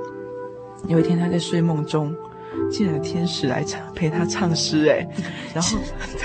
[0.88, 2.14] 有一天他在睡梦中。
[2.70, 5.06] 竟然天使来唱陪他唱诗哎，
[5.54, 5.78] 然后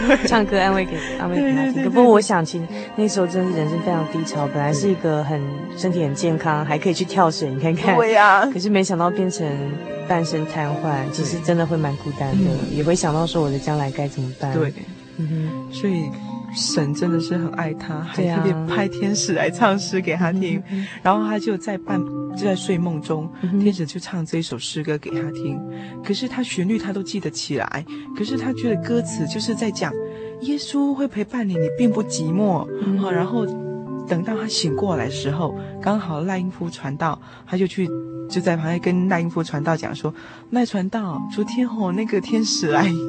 [0.08, 1.84] 对唱歌安慰给安慰给他听。
[1.84, 2.66] 不过我想，其实
[2.96, 5.42] 那时候真的是人生非常低潮，本来是一个很
[5.78, 7.96] 身体很健康，还可以去跳水，你看看。
[7.96, 8.48] 对呀。
[8.54, 9.48] 可是没想到变成
[10.08, 14.54] 半身瘫痪，其实真的会蛮孤单的，也会想到说我的将来该怎么办。
[14.54, 14.74] 对，
[15.18, 16.04] 嗯哼，所以。
[16.56, 20.64] 神真的是很爱他，还特别派天使来唱诗给他听，啊、
[21.04, 22.00] 然后他就在半
[22.36, 25.60] 就在睡梦中，嗯、天使就唱这首诗歌给他听。
[26.04, 27.86] 可是他旋律他都记得起来，
[28.18, 29.92] 可是他觉得歌词就是在讲
[30.42, 32.68] 耶稣会陪伴你，你并不寂寞。
[32.82, 33.46] 嗯、哼然后
[34.08, 37.88] 等到他醒过来的时候，刚好赖英夫传道，他就去
[38.30, 40.14] 就在旁边跟赖英夫传道讲说
[40.52, 42.90] ：“赖传道，昨天吼那个天使来。”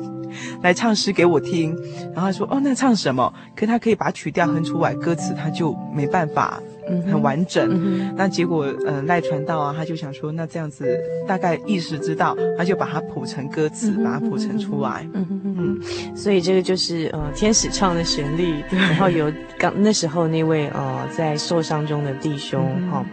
[0.62, 1.74] 来唱诗给我听，
[2.14, 3.32] 然后他说：“哦，那唱什么？
[3.56, 6.60] 可他可以把曲调哼出来，歌词他就没办法。”
[7.06, 15.06] 很完整，嗯、那结果，呃，赖传道啊，他就想说，那这样子大概意识知道，他就把它谱成歌词，嗯、把它谱成出来。
[15.12, 23.04] 嗯哼嗯，所以这个就是呃天使唱的旋律，然后有刚那时候那位呃在受伤中的弟兄哈，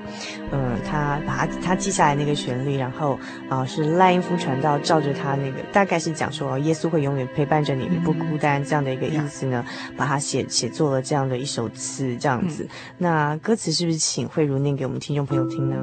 [0.51, 3.19] 呃，他把他他记下来那个旋律，然后
[3.49, 13.75] 啊、呃、是赖因夫传道照着他那个大概是讲说耶稣会永远陪伴着你，你不孤单这样的一个意思呢，嗯、把它写写作了这样的一首词这样子，嗯、那歌词。
[13.75, 15.75] 是不是请慧茹念给我们听众朋友听呢？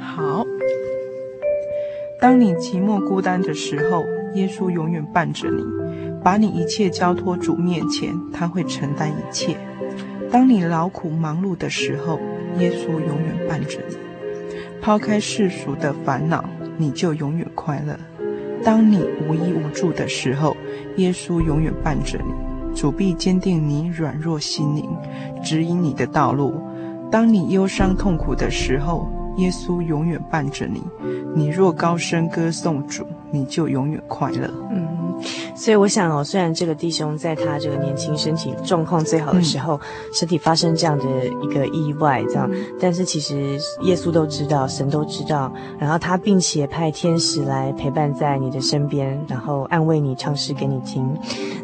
[0.00, 0.42] 好，
[2.18, 4.02] 当你寂寞孤单的时候，
[4.34, 5.62] 耶稣永远伴着你，
[6.22, 9.58] 把你一切交托主面前，他会承担一切。
[10.34, 12.18] 当你劳苦忙碌的时候，
[12.58, 13.94] 耶稣永远伴着你，
[14.82, 16.44] 抛开世俗的烦恼，
[16.76, 17.96] 你就永远快乐。
[18.64, 20.56] 当你无依无助的时候，
[20.96, 24.90] 耶稣永远伴着你，主必坚定你软弱心灵，
[25.40, 26.60] 指引你的道路。
[27.12, 30.82] 当你忧伤痛苦的时候，耶稣永远伴着你。
[31.36, 34.50] 你若高声歌颂主，你就永远快乐。
[35.54, 39.80] 所以我想哦，虽然这个弟兄在他这个年轻、身体状况最好的时候，嗯、
[40.12, 41.04] 身体发生这样的
[41.42, 51.16] 一个意外，这样，嗯、但是其实耶稣都知道，神都知道，然后他并且派天使来陪伴在你的身边，然后安慰你，唱诗给你听。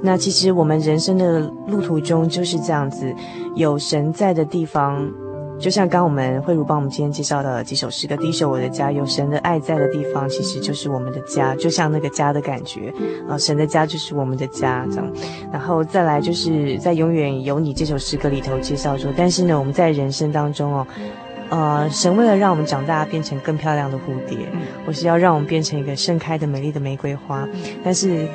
[0.03, 3.15] 那其实我们人生的路途中就是这样子，
[3.55, 5.11] 有神在的地方。
[5.61, 12.91] 就像刚刚我们慧茹帮我们今天介绍的几首诗歌，第一首《我的家》，有神的爱在的地方，其实就是我们的家，就像那个家的感觉
[13.29, 15.13] 啊，神的家就是我们的家这样。
[15.53, 20.87] 然后再来就是在《永远有你》这首诗歌里头介绍说，但是呢，我们在人生当中哦，
[21.51, 24.39] 呃，神为了让我们长大变成更漂亮的蝴蝶，
[24.87, 27.47] 或是要让我们变成一个盛开的美丽的玫瑰花，
[27.85, 28.27] 但是，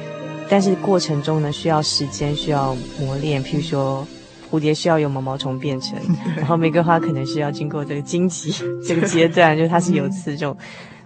[0.47, 4.07] 但是过程中呢，需要时间，需要磨练，譬如说。
[4.55, 5.97] 蝴蝶需要由毛毛虫变成，
[6.37, 8.53] 然后玫瑰花可能是要经过这个荆棘
[8.87, 10.55] 这个阶段，就它是有刺这种。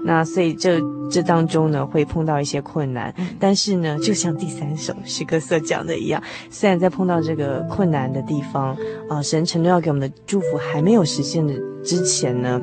[0.03, 0.79] 那所以这
[1.11, 8.73] 这当中呢，会碰到一些困难，但是呢，就像第三首诗歌所讲的一样，虽然在碰到这个困难的地方，
[9.09, 12.61] 啊、呃，神承诺要给我们的祝福还没有实现的之前呢，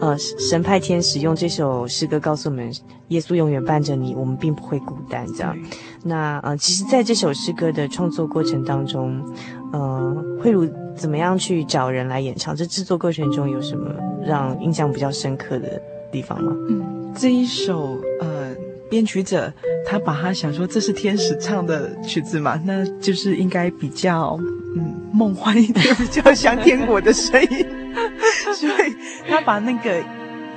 [0.00, 2.72] 呃，神派天使用这首诗歌告诉我们，
[3.08, 5.26] 耶稣永远伴着你，我们并不会孤单。
[5.34, 5.56] 这样，
[6.02, 9.24] 那呃，其实在这首诗歌的创作过程当中，
[9.72, 12.54] 呃，慧如怎么样去找人来演唱？
[12.54, 15.80] 这制作过程中有什么让印象比较深刻的？
[16.14, 16.52] 地方吗？
[16.70, 18.54] 嗯，这一首呃，
[18.88, 19.52] 编曲者
[19.84, 24.38] 他把他想说这是天使唱的曲子嘛，那就是应该比较
[24.76, 27.66] 嗯梦幻一点，比较像天国的声音，
[28.54, 28.94] 所以
[29.28, 30.02] 他把那个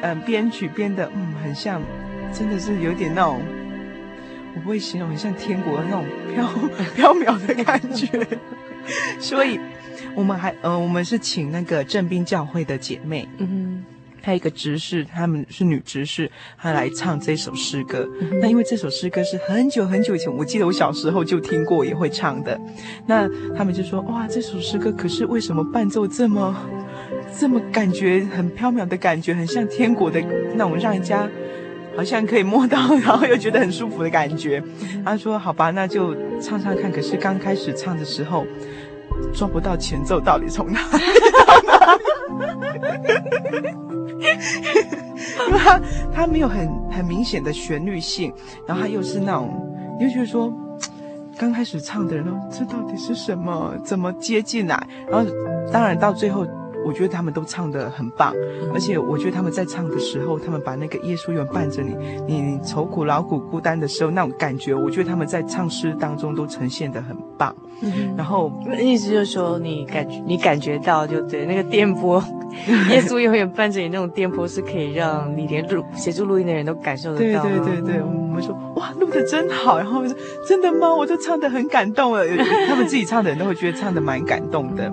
[0.02, 1.82] 呃编曲编的嗯很像，
[2.32, 3.42] 真的是有点那种
[4.56, 6.48] 我不会形容，很像天国的那种飘
[6.96, 8.08] 飘渺的感觉。
[9.20, 9.60] 所以，
[10.16, 13.84] 我们还呃，我们是请那个正滨教会的姐妹，嗯，
[14.28, 18.06] 还有一个执事，他们是女执事，她来唱这首诗歌。
[18.20, 22.60] 嗯、那因为这首诗歌是很久很久以前，我记得我小时候就听过，也会唱的。
[23.06, 23.26] 那
[23.56, 26.54] 他们就说：“哇，这首诗歌可是为什么伴奏这么
[27.40, 30.22] 这么感觉很飘渺的感觉，很像天国的
[30.56, 31.26] 那种，让人家。”
[31.96, 34.62] 好像可以摸到，然后又觉得很舒服的感觉。
[35.04, 38.46] 他说：“好吧，那就唱唱看。”可是刚开始唱的时候，
[39.34, 40.88] 抓不到前奏到底从哪里
[41.48, 42.02] 到哪里，
[45.48, 45.82] 因为他
[46.14, 48.34] 他没有很很明显的旋律性，
[48.68, 49.54] 然后他又是那种，
[50.00, 50.52] 又觉得说，
[51.38, 53.74] 刚开始唱的人都这到底是什么？
[53.84, 54.88] 怎么接进来？
[55.10, 55.30] 然后
[55.72, 56.46] 当然到最后。
[56.88, 58.34] 我觉得他们都唱的很棒，
[58.74, 61.94] 而且我觉得他们在唱的时候，他们把那个耶稣永远伴着你，
[62.26, 67.54] 你愁苦劳苦孤单的时候那种感觉，我觉得他们在唱诗当中都呈现的很棒。
[67.82, 72.24] 嗯、然后意思就是说，你感觉你感觉到就对那个电波，
[72.90, 77.44] 耶稣永远伴着你那种电波是可以让你连录协助录音的人都感受得到。
[77.44, 80.16] 对对对对，我们说哇，录的真好，然后我说
[80.48, 80.96] 真的吗？
[80.96, 82.26] 我都唱的很感动了，
[82.68, 84.92] 他们自己唱的人都会觉得唱的蛮感动的。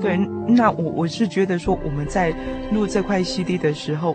[0.00, 0.16] 对，
[0.46, 1.31] 那我我是。
[1.32, 2.30] 觉得说我们在
[2.72, 4.14] 录这块 CD 的时候，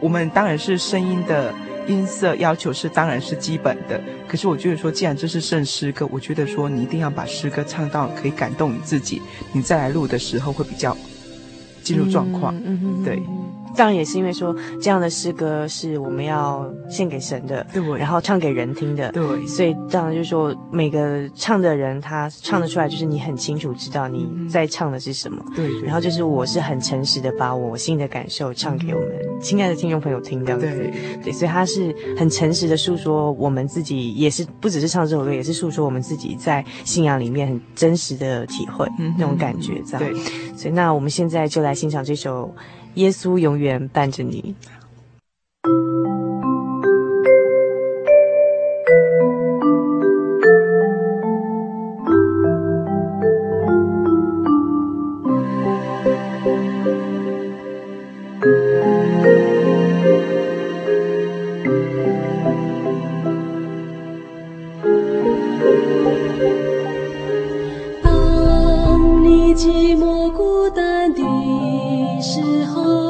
[0.00, 1.50] 我们当然是声音的
[1.86, 3.98] 音色要求是当然是基本的。
[4.28, 9.22] 可是我觉得说，既然这是圣诗歌，我觉得说你一定要把诗歌唱到可以感动你自己，
[9.54, 10.94] 你再来录的时候会比较
[11.82, 12.54] 进入状况。
[12.66, 13.22] 嗯嗯，对。
[13.74, 29.08] 当然也是因为说这样的诗歌是我们要献给神的，对，然后唱给人听的，对，所以当然就是说每个唱的人他唱得出来，就是你很清楚知道你在唱的是什么，对，然后就是我是很诚实的把我心里的感受唱给我们
[29.40, 30.92] 亲爱的听众朋友听，这样子，对，
[31.24, 38.86] 对，所以他是很诚实的诉说我们自己，也是不只是唱这首歌，也是诉说我们自己在信仰里面很真实的体会
[39.18, 40.14] 那种感觉，这样，对，
[40.56, 42.54] 所以那我们现在就来欣赏这首。
[42.94, 44.54] 耶稣永远伴着你。
[68.02, 71.41] 当你寂寞孤单的
[72.22, 73.01] 时候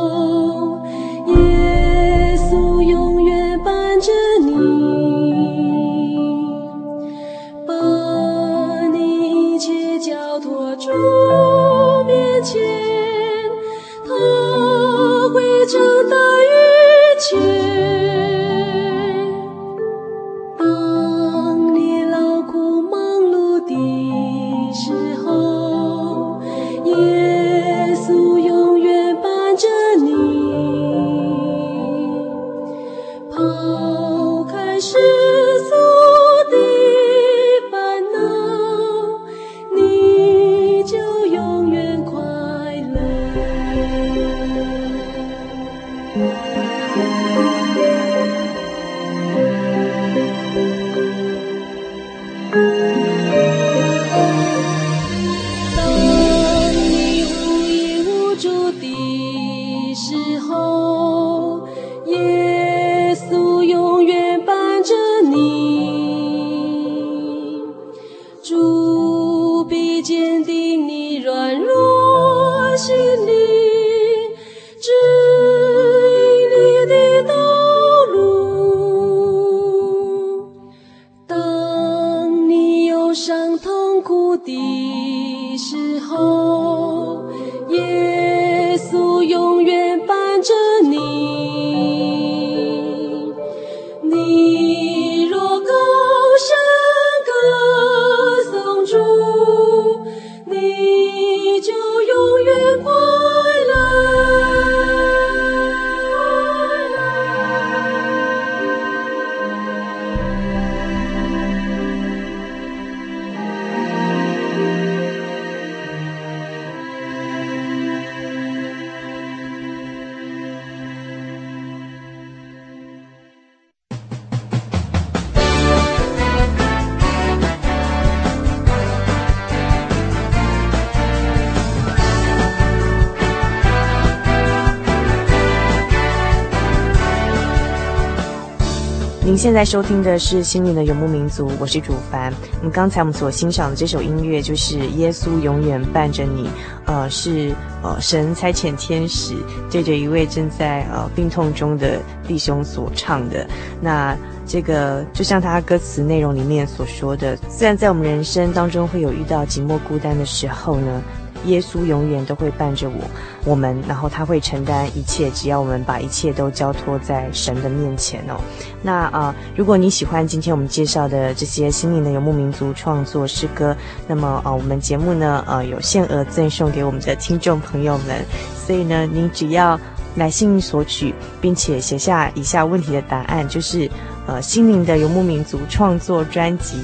[139.43, 142.33] 现在收听的是《心灵的游牧民族》，我是主凡。
[142.61, 146.45] 那么刚才我们所欣赏的这首音乐就是《耶稣永远伴着你》，
[146.87, 149.35] 呃，是呃神差遣天使
[149.69, 153.45] 对着一位正在呃病痛中的弟兄所唱的。
[153.81, 154.17] 那
[154.47, 161.03] 这个就像他歌词内容里面所说的，虽然在我们人生当中会有遇到寂寞孤单的时候呢。
[161.47, 162.97] 耶稣永远都会伴着我，
[163.45, 168.41] 我们，然后他会承担一切，只要我们把一切都交托在神的面前哦。
[168.83, 173.77] 那啊、如果你喜欢今天我们介绍的这些心灵的游牧民族创作诗歌，
[174.07, 178.25] 那么啊、我们节目呢，呃，有限额赠送给我们的听众朋友们。
[178.67, 179.79] 所以呢，您只要
[180.17, 183.91] 来信索取，并且写下以下问题的答案，就是
[184.27, 186.77] 呃，心灵的游牧民族创作专辑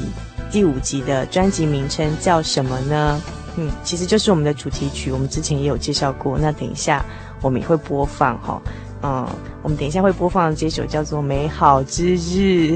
[0.50, 3.20] 第五集的专辑名称叫什么呢？
[3.60, 6.38] 嗯，其实就是我们的主题曲，我们之前也有介绍过。
[6.38, 7.04] 那等一下
[7.42, 8.62] 我们也会播放哈，
[9.02, 9.26] 嗯，
[9.64, 12.74] 我们等一下会播放这首叫做《美好之日》。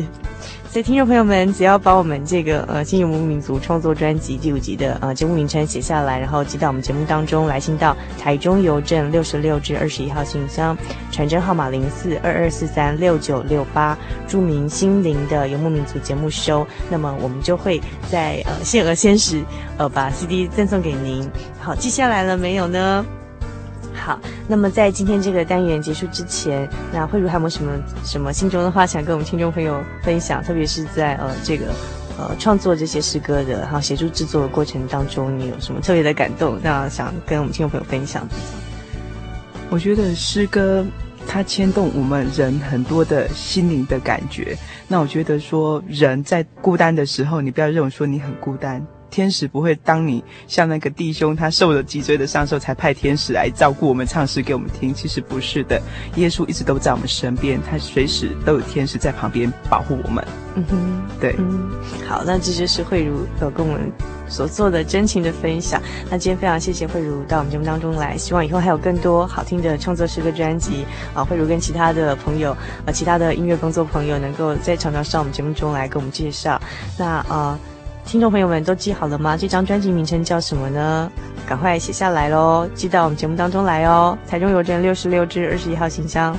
[0.72, 10.74] 所以，听众朋友们，只要把我们这个呃《新游牧民族》创作专辑第五集的呃节目名称写下来，然后寄到我们节目当中来信到台中邮政六十六至二十一号信箱，
[11.10, 17.78] 传真号码零四二二四三六九六八，注明“心灵的游牧民族”节目收，那么我们就会
[18.10, 19.44] 在呃限额限时
[19.76, 21.28] 呃把 CD 赠送给您。
[21.60, 23.04] 好，记下来了没有呢？
[24.04, 27.72] 好，那么在今天这个单元结束之前，那慧如还有没有什么
[28.04, 30.42] 什么心中的话想跟我们听众朋友分享？
[30.42, 31.66] 特别是在呃这个
[32.18, 36.58] 呃创作这些诗歌的，然后协助制作的过程当中，你有什么特别的感动？
[36.60, 38.26] 那想跟我们听众朋友分享？
[39.70, 40.84] 我觉得诗歌
[41.28, 44.58] 它牵动我们人很多的心灵的感觉。
[44.88, 48.84] 那我觉得说人在孤单的时候，你不要认为说你很孤单。
[49.12, 54.92] 天使不会当你像那个弟兄，他受了脊椎的伤时候才派天使来照顾我们，唱诗给我们听。
[54.94, 55.80] 其实不是的，
[56.16, 60.26] 耶稣一直都在我们身边，他随时都有天使在旁边保护我们。
[60.54, 61.70] 嗯哼，对，嗯，
[62.08, 63.92] 好，那这就是慧如有跟我们
[64.28, 65.80] 所做的真情的分享。
[66.10, 72.56] 那今天非常谢谢慧茹到我们节目当中来，希望以后还有更多好听的创作诗歌专辑啊，慧茹跟其他的朋友
[72.86, 76.58] 啊，其他的音乐工作朋友能够再常常上我们节目中来跟我们介绍。
[76.98, 77.58] 那啊。
[78.04, 79.36] 听众朋友们都记好了吗？
[79.38, 81.10] 这张专辑名称叫什么呢？
[81.46, 84.16] 赶快写下来喽，寄到我们节目当中来哦。
[84.28, 86.36] 台中邮政六十六至二十一号信箱，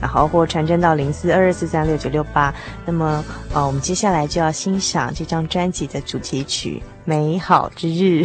[0.00, 2.52] 然后或传真到零四二二四三六九六八。
[2.84, 8.24] 那么，呃，我们接下来就要欣赏这张专辑的主题曲《美好之日》。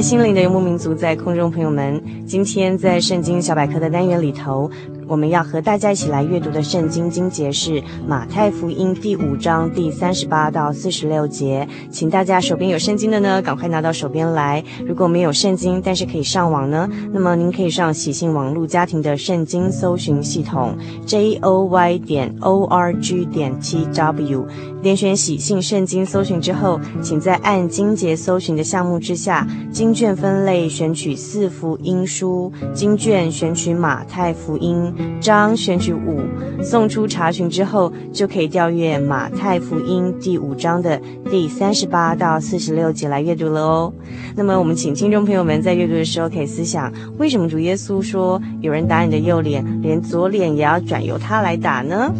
[0.00, 4.70] 心灵的游牧民族，在空中朋友们，今天在圣经小百科的单元里头，
[5.08, 14.62] 我们要和大家一起来阅读的圣经经节是马太福音第五章第三十八到四十六节，请大家手边有圣经的呢，赶快拿到手边来。
[14.86, 24.46] 如果没有圣经，但是可以上网呢，那么您可以上喜信网络家庭的圣经搜寻系统 j o y 点 o r g 点 t w，
[24.82, 34.92] 点选喜信圣经搜寻之后，请在按经节搜寻的项目之下，经卷分类选取四福音书，经卷选取马太福音。
[35.20, 36.20] 章选取五，
[36.62, 43.92] 送出查询之后，就可以调阅马太福音第五章的第三十八到四十六节来阅读了哦。
[44.36, 52.12] 那么，我们请听众朋友们在阅读的时候可以思想：为什么主耶稣说，有人打你的右脸，连左脸也要转由他来打呢？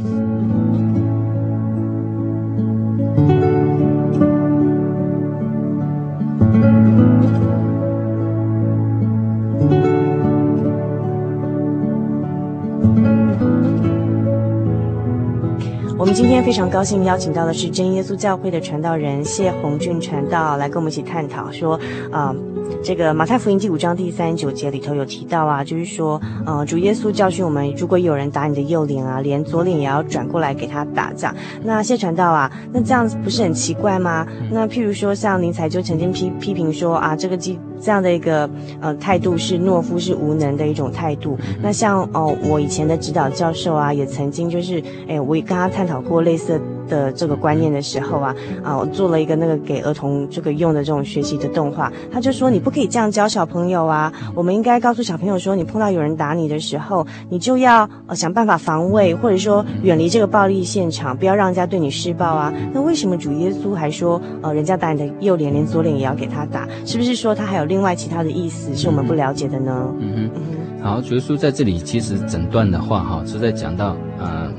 [16.18, 21.78] 今天非常高兴邀请到的是真耶稣教会的传道人谢鸿俊传道来跟我们一起探讨说，
[22.10, 22.34] 啊、
[22.82, 31.32] 这个马太福音第五章第三十九节里头有提到啊，就是说，呃，主耶稣教训我们，如果有人打你的右脸啊，连左脸也要转过来给他打这样。
[31.62, 34.26] 那谢传道啊，那这样子不是很奇怪吗？
[34.50, 37.56] 那譬如说像宁采就曾经批批评说啊，这个基。
[37.81, 38.49] 这样的一个
[38.81, 41.39] 呃态度是懦夫是无能的一种态度。
[41.62, 46.61] 那像哦，我以前的指导教授啊，也曾经就是，哎，我也跟他探讨过类似的。
[46.89, 62.51] 的这个观念的时候啊，啊，我做了一个那个给儿童这个用的这种学习的动画，他就说你不可以这样教小朋友啊，我们应该告诉小朋友说，你碰到有人打你的时候，你就要呃想办法防卫，或者说远离这个暴力现场，不要让人家对你施暴啊。
[62.72, 66.66] 那为什么主耶稣还说，呃，人家打你的右脸，连左脸也要给他打？
[66.87, 69.94] 是不是说他还有另外其他的意思是我们不了解的呢？
[70.00, 70.30] 嗯
[70.80, 74.50] 哼，好，主耶稣在这里其实整段的话哈是在讲到，呃，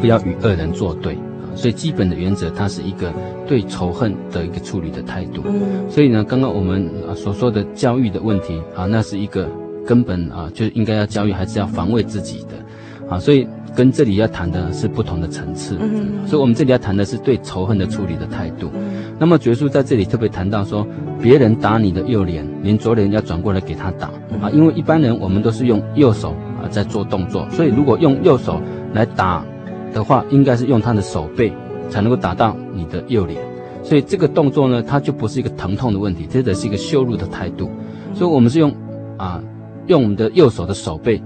[0.00, 1.16] 不要与恶人作对。
[1.54, 3.12] 所以基本的原则，它是一个
[3.46, 5.42] 对仇恨的一个处理的态度。
[5.46, 5.90] 嗯。
[5.90, 9.48] 所以呢，刚刚我们啊所说的教育的问题啊，那是一个
[9.84, 13.10] 根本啊，就应该要教育，还是要防卫自己的。
[13.10, 15.76] 啊，所以跟这里要谈的是不同的层次。
[15.80, 16.26] 嗯。
[16.26, 18.70] 所以我们这里要谈的是对仇恨的处理的态度。
[18.74, 19.04] 嗯。
[19.18, 20.86] 那么耶稣在这里特别谈到说，
[21.20, 24.08] 别人打你的右脸，您左脸要转过来给他打。
[24.40, 26.30] 啊，因为一般人我们都是用右手
[26.62, 28.60] 啊在做动作，所以如果用右手
[28.92, 29.44] 来打。
[29.90, 31.50] 的话，应该是用他的手背
[31.88, 33.40] 才能够打到你的右脸，
[33.82, 37.70] 所以这个动作呢，它就不是一个疼痛的问题，这是一个羞辱的态度。
[38.12, 38.70] 所以我们是用
[39.16, 39.42] 啊，
[39.86, 41.20] 用我们的右手的手背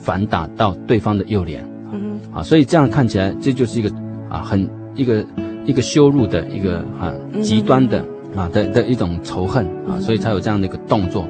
[0.00, 1.64] 反打到对方的右脸，
[2.32, 3.90] 啊，所以这样看起来，这就是一个
[4.28, 5.24] 啊，很一个
[5.64, 8.04] 一个羞辱的一个啊极端的
[8.36, 11.26] 啊的的一种仇恨啊，所以才有这样的一个动作。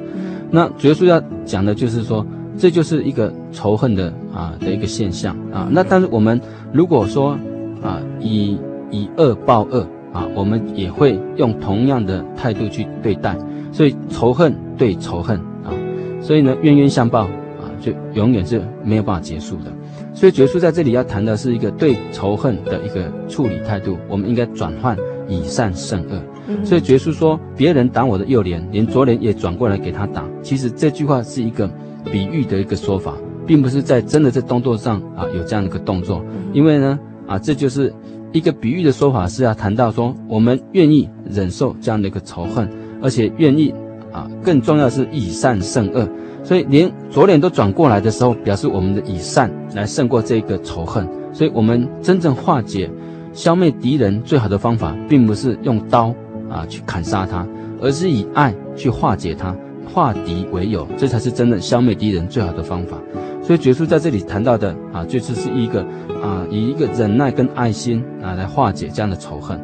[0.51, 2.25] 那主要是要讲的就是说。
[2.57, 5.69] 这就是一个仇恨的啊的一个现象啊。
[5.71, 6.41] 那但是我们
[6.73, 7.39] 如果说
[7.81, 8.57] 啊以
[8.91, 13.37] 以恶报恶啊，我们也会用同样的态度去对待。
[13.71, 15.71] 所以仇恨对仇恨啊，
[16.19, 19.71] 所以呢冤冤相报啊，就永远是没有办法结束的。
[20.19, 24.97] 所以耶稣在这里要谈的是一个对仇恨的一个处理态度，我们应该转换
[25.29, 26.21] 以善胜恶。
[26.65, 30.27] 所以耶稣说，别人打我的右脸，连左脸也转过来给他打。
[30.41, 31.69] 其实这句话是一个。
[32.11, 33.13] 比喻的一个说法，
[33.45, 36.97] 并不是在真的在动作上啊有这样的一个动作，因为呢
[37.27, 37.93] 啊这就是
[38.31, 42.67] 一个比喻的说法，是要谈到说我们愿意忍受这样的一个仇恨，
[43.01, 43.71] 而且愿意
[44.13, 46.07] 啊更重要的是以善胜恶，
[46.49, 52.89] 所以连左脸都转过来的时候，表示我们的以善来胜过这个仇恨，所以我们真正化解、
[53.33, 56.11] 消灭敌人最好的方法，并不是用刀
[56.49, 57.47] 啊去砍杀他，
[57.79, 59.55] 而是以爱去化解他。
[59.93, 62.97] 化敌为友，这才是真的消灭敌人最好的方法。
[63.43, 65.81] 所以，觉叔在这里谈到的啊，就是是一个
[66.23, 69.59] 啊，以一个忍耐跟爱心啊来化解这样的仇恨，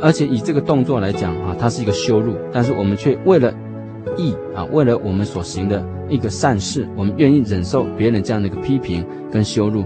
[0.00, 3.52] 而且以这个动作来讲啊，它是一个羞辱，但是我们却为了
[4.16, 9.84] 义啊，为了我们所行的一个善事，我们愿意忍受别人这样的一个批评跟羞辱，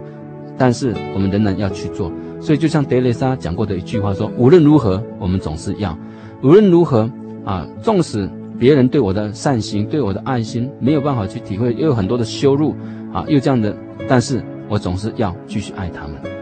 [0.57, 2.11] 但是我们仍然要去做。
[2.41, 5.97] 所以，就像德蕾莎讲过的一句话说：无论如何，我们总是要；
[6.43, 7.11] 无论如何
[7.45, 8.29] 啊，纵使。
[8.59, 12.75] 别人对我的善行，对我的爱心，没有办法去体会，又有很多的羞辱，
[13.13, 13.77] 啊，又这样的，
[14.09, 16.36] 但是我总是要继续爱他们。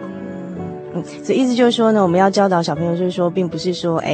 [0.94, 4.12] 嗯，所以意思就是说呢，我们要教导小朋友，就是说，并不是说，哎，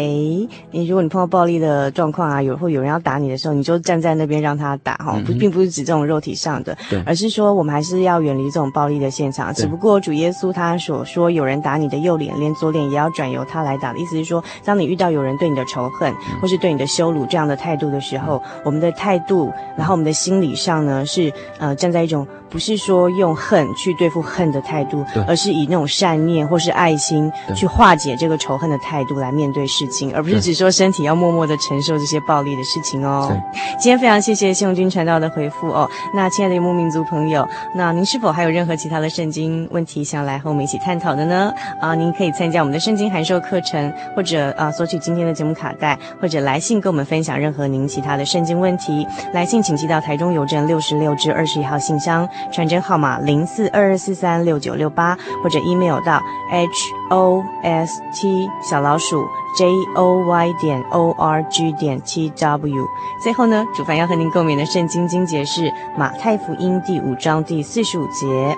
[0.70, 9.53] 你如果你碰到暴力的状况啊，有或有人要打你的时候，你就站在那边让他打哈，不，并不是指这种肉体上的，对，而是说我们还是要远离这种暴力的现场。
[9.53, 22.26] 只不过主耶稣他所说，有人打你的右脸，连左脸也要转由他来打的意思是说，当你遇到有人对你的仇恨或是对你的羞辱这样的态度的时候，我们的态度，然后我们的心理上呢，是呃站在一种。
[22.51, 33.34] 不是说用恨去对付恨的态度，而是以那种善念或是爱心去化解这个仇恨的态度来面对事情，而不是只说身体要默默的承受这些暴力的事情哦。
[33.78, 35.88] 今天非常谢谢谢永军传道的回复哦。
[36.12, 41.53] 那亲爱的游牧民族朋友，那您是否还有任何其他的圣经问题想来和我们一起探讨的呢？
[41.80, 49.07] 啊，您可以参加我们的圣经函授课程，或者啊索取今天的节目卡带，或者来信跟我们分享任何您其他的圣经问题。
[49.32, 52.28] 来信请寄到台中邮政六十六至二十一号信箱。
[52.53, 56.20] 传真号码零四二二四三六九六八，或者 email 到
[56.51, 59.24] h o s t 小老鼠
[59.57, 62.86] j o y 点 o r g 点 t w。
[63.22, 68.57] 最后呢，主凡要和您共勉的圣经经节是马太福音第五章第四十五节，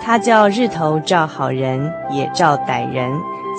[0.00, 3.10] 他叫日头照好人也照歹人，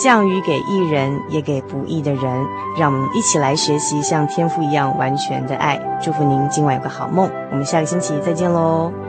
[0.02, 2.46] 降雨给义人也给不义的人。
[2.78, 5.78] 让我们一起来学习像天父一样完全的爱。
[6.02, 9.09] 祝福您今晚有个好梦，我们下个星期再见喽。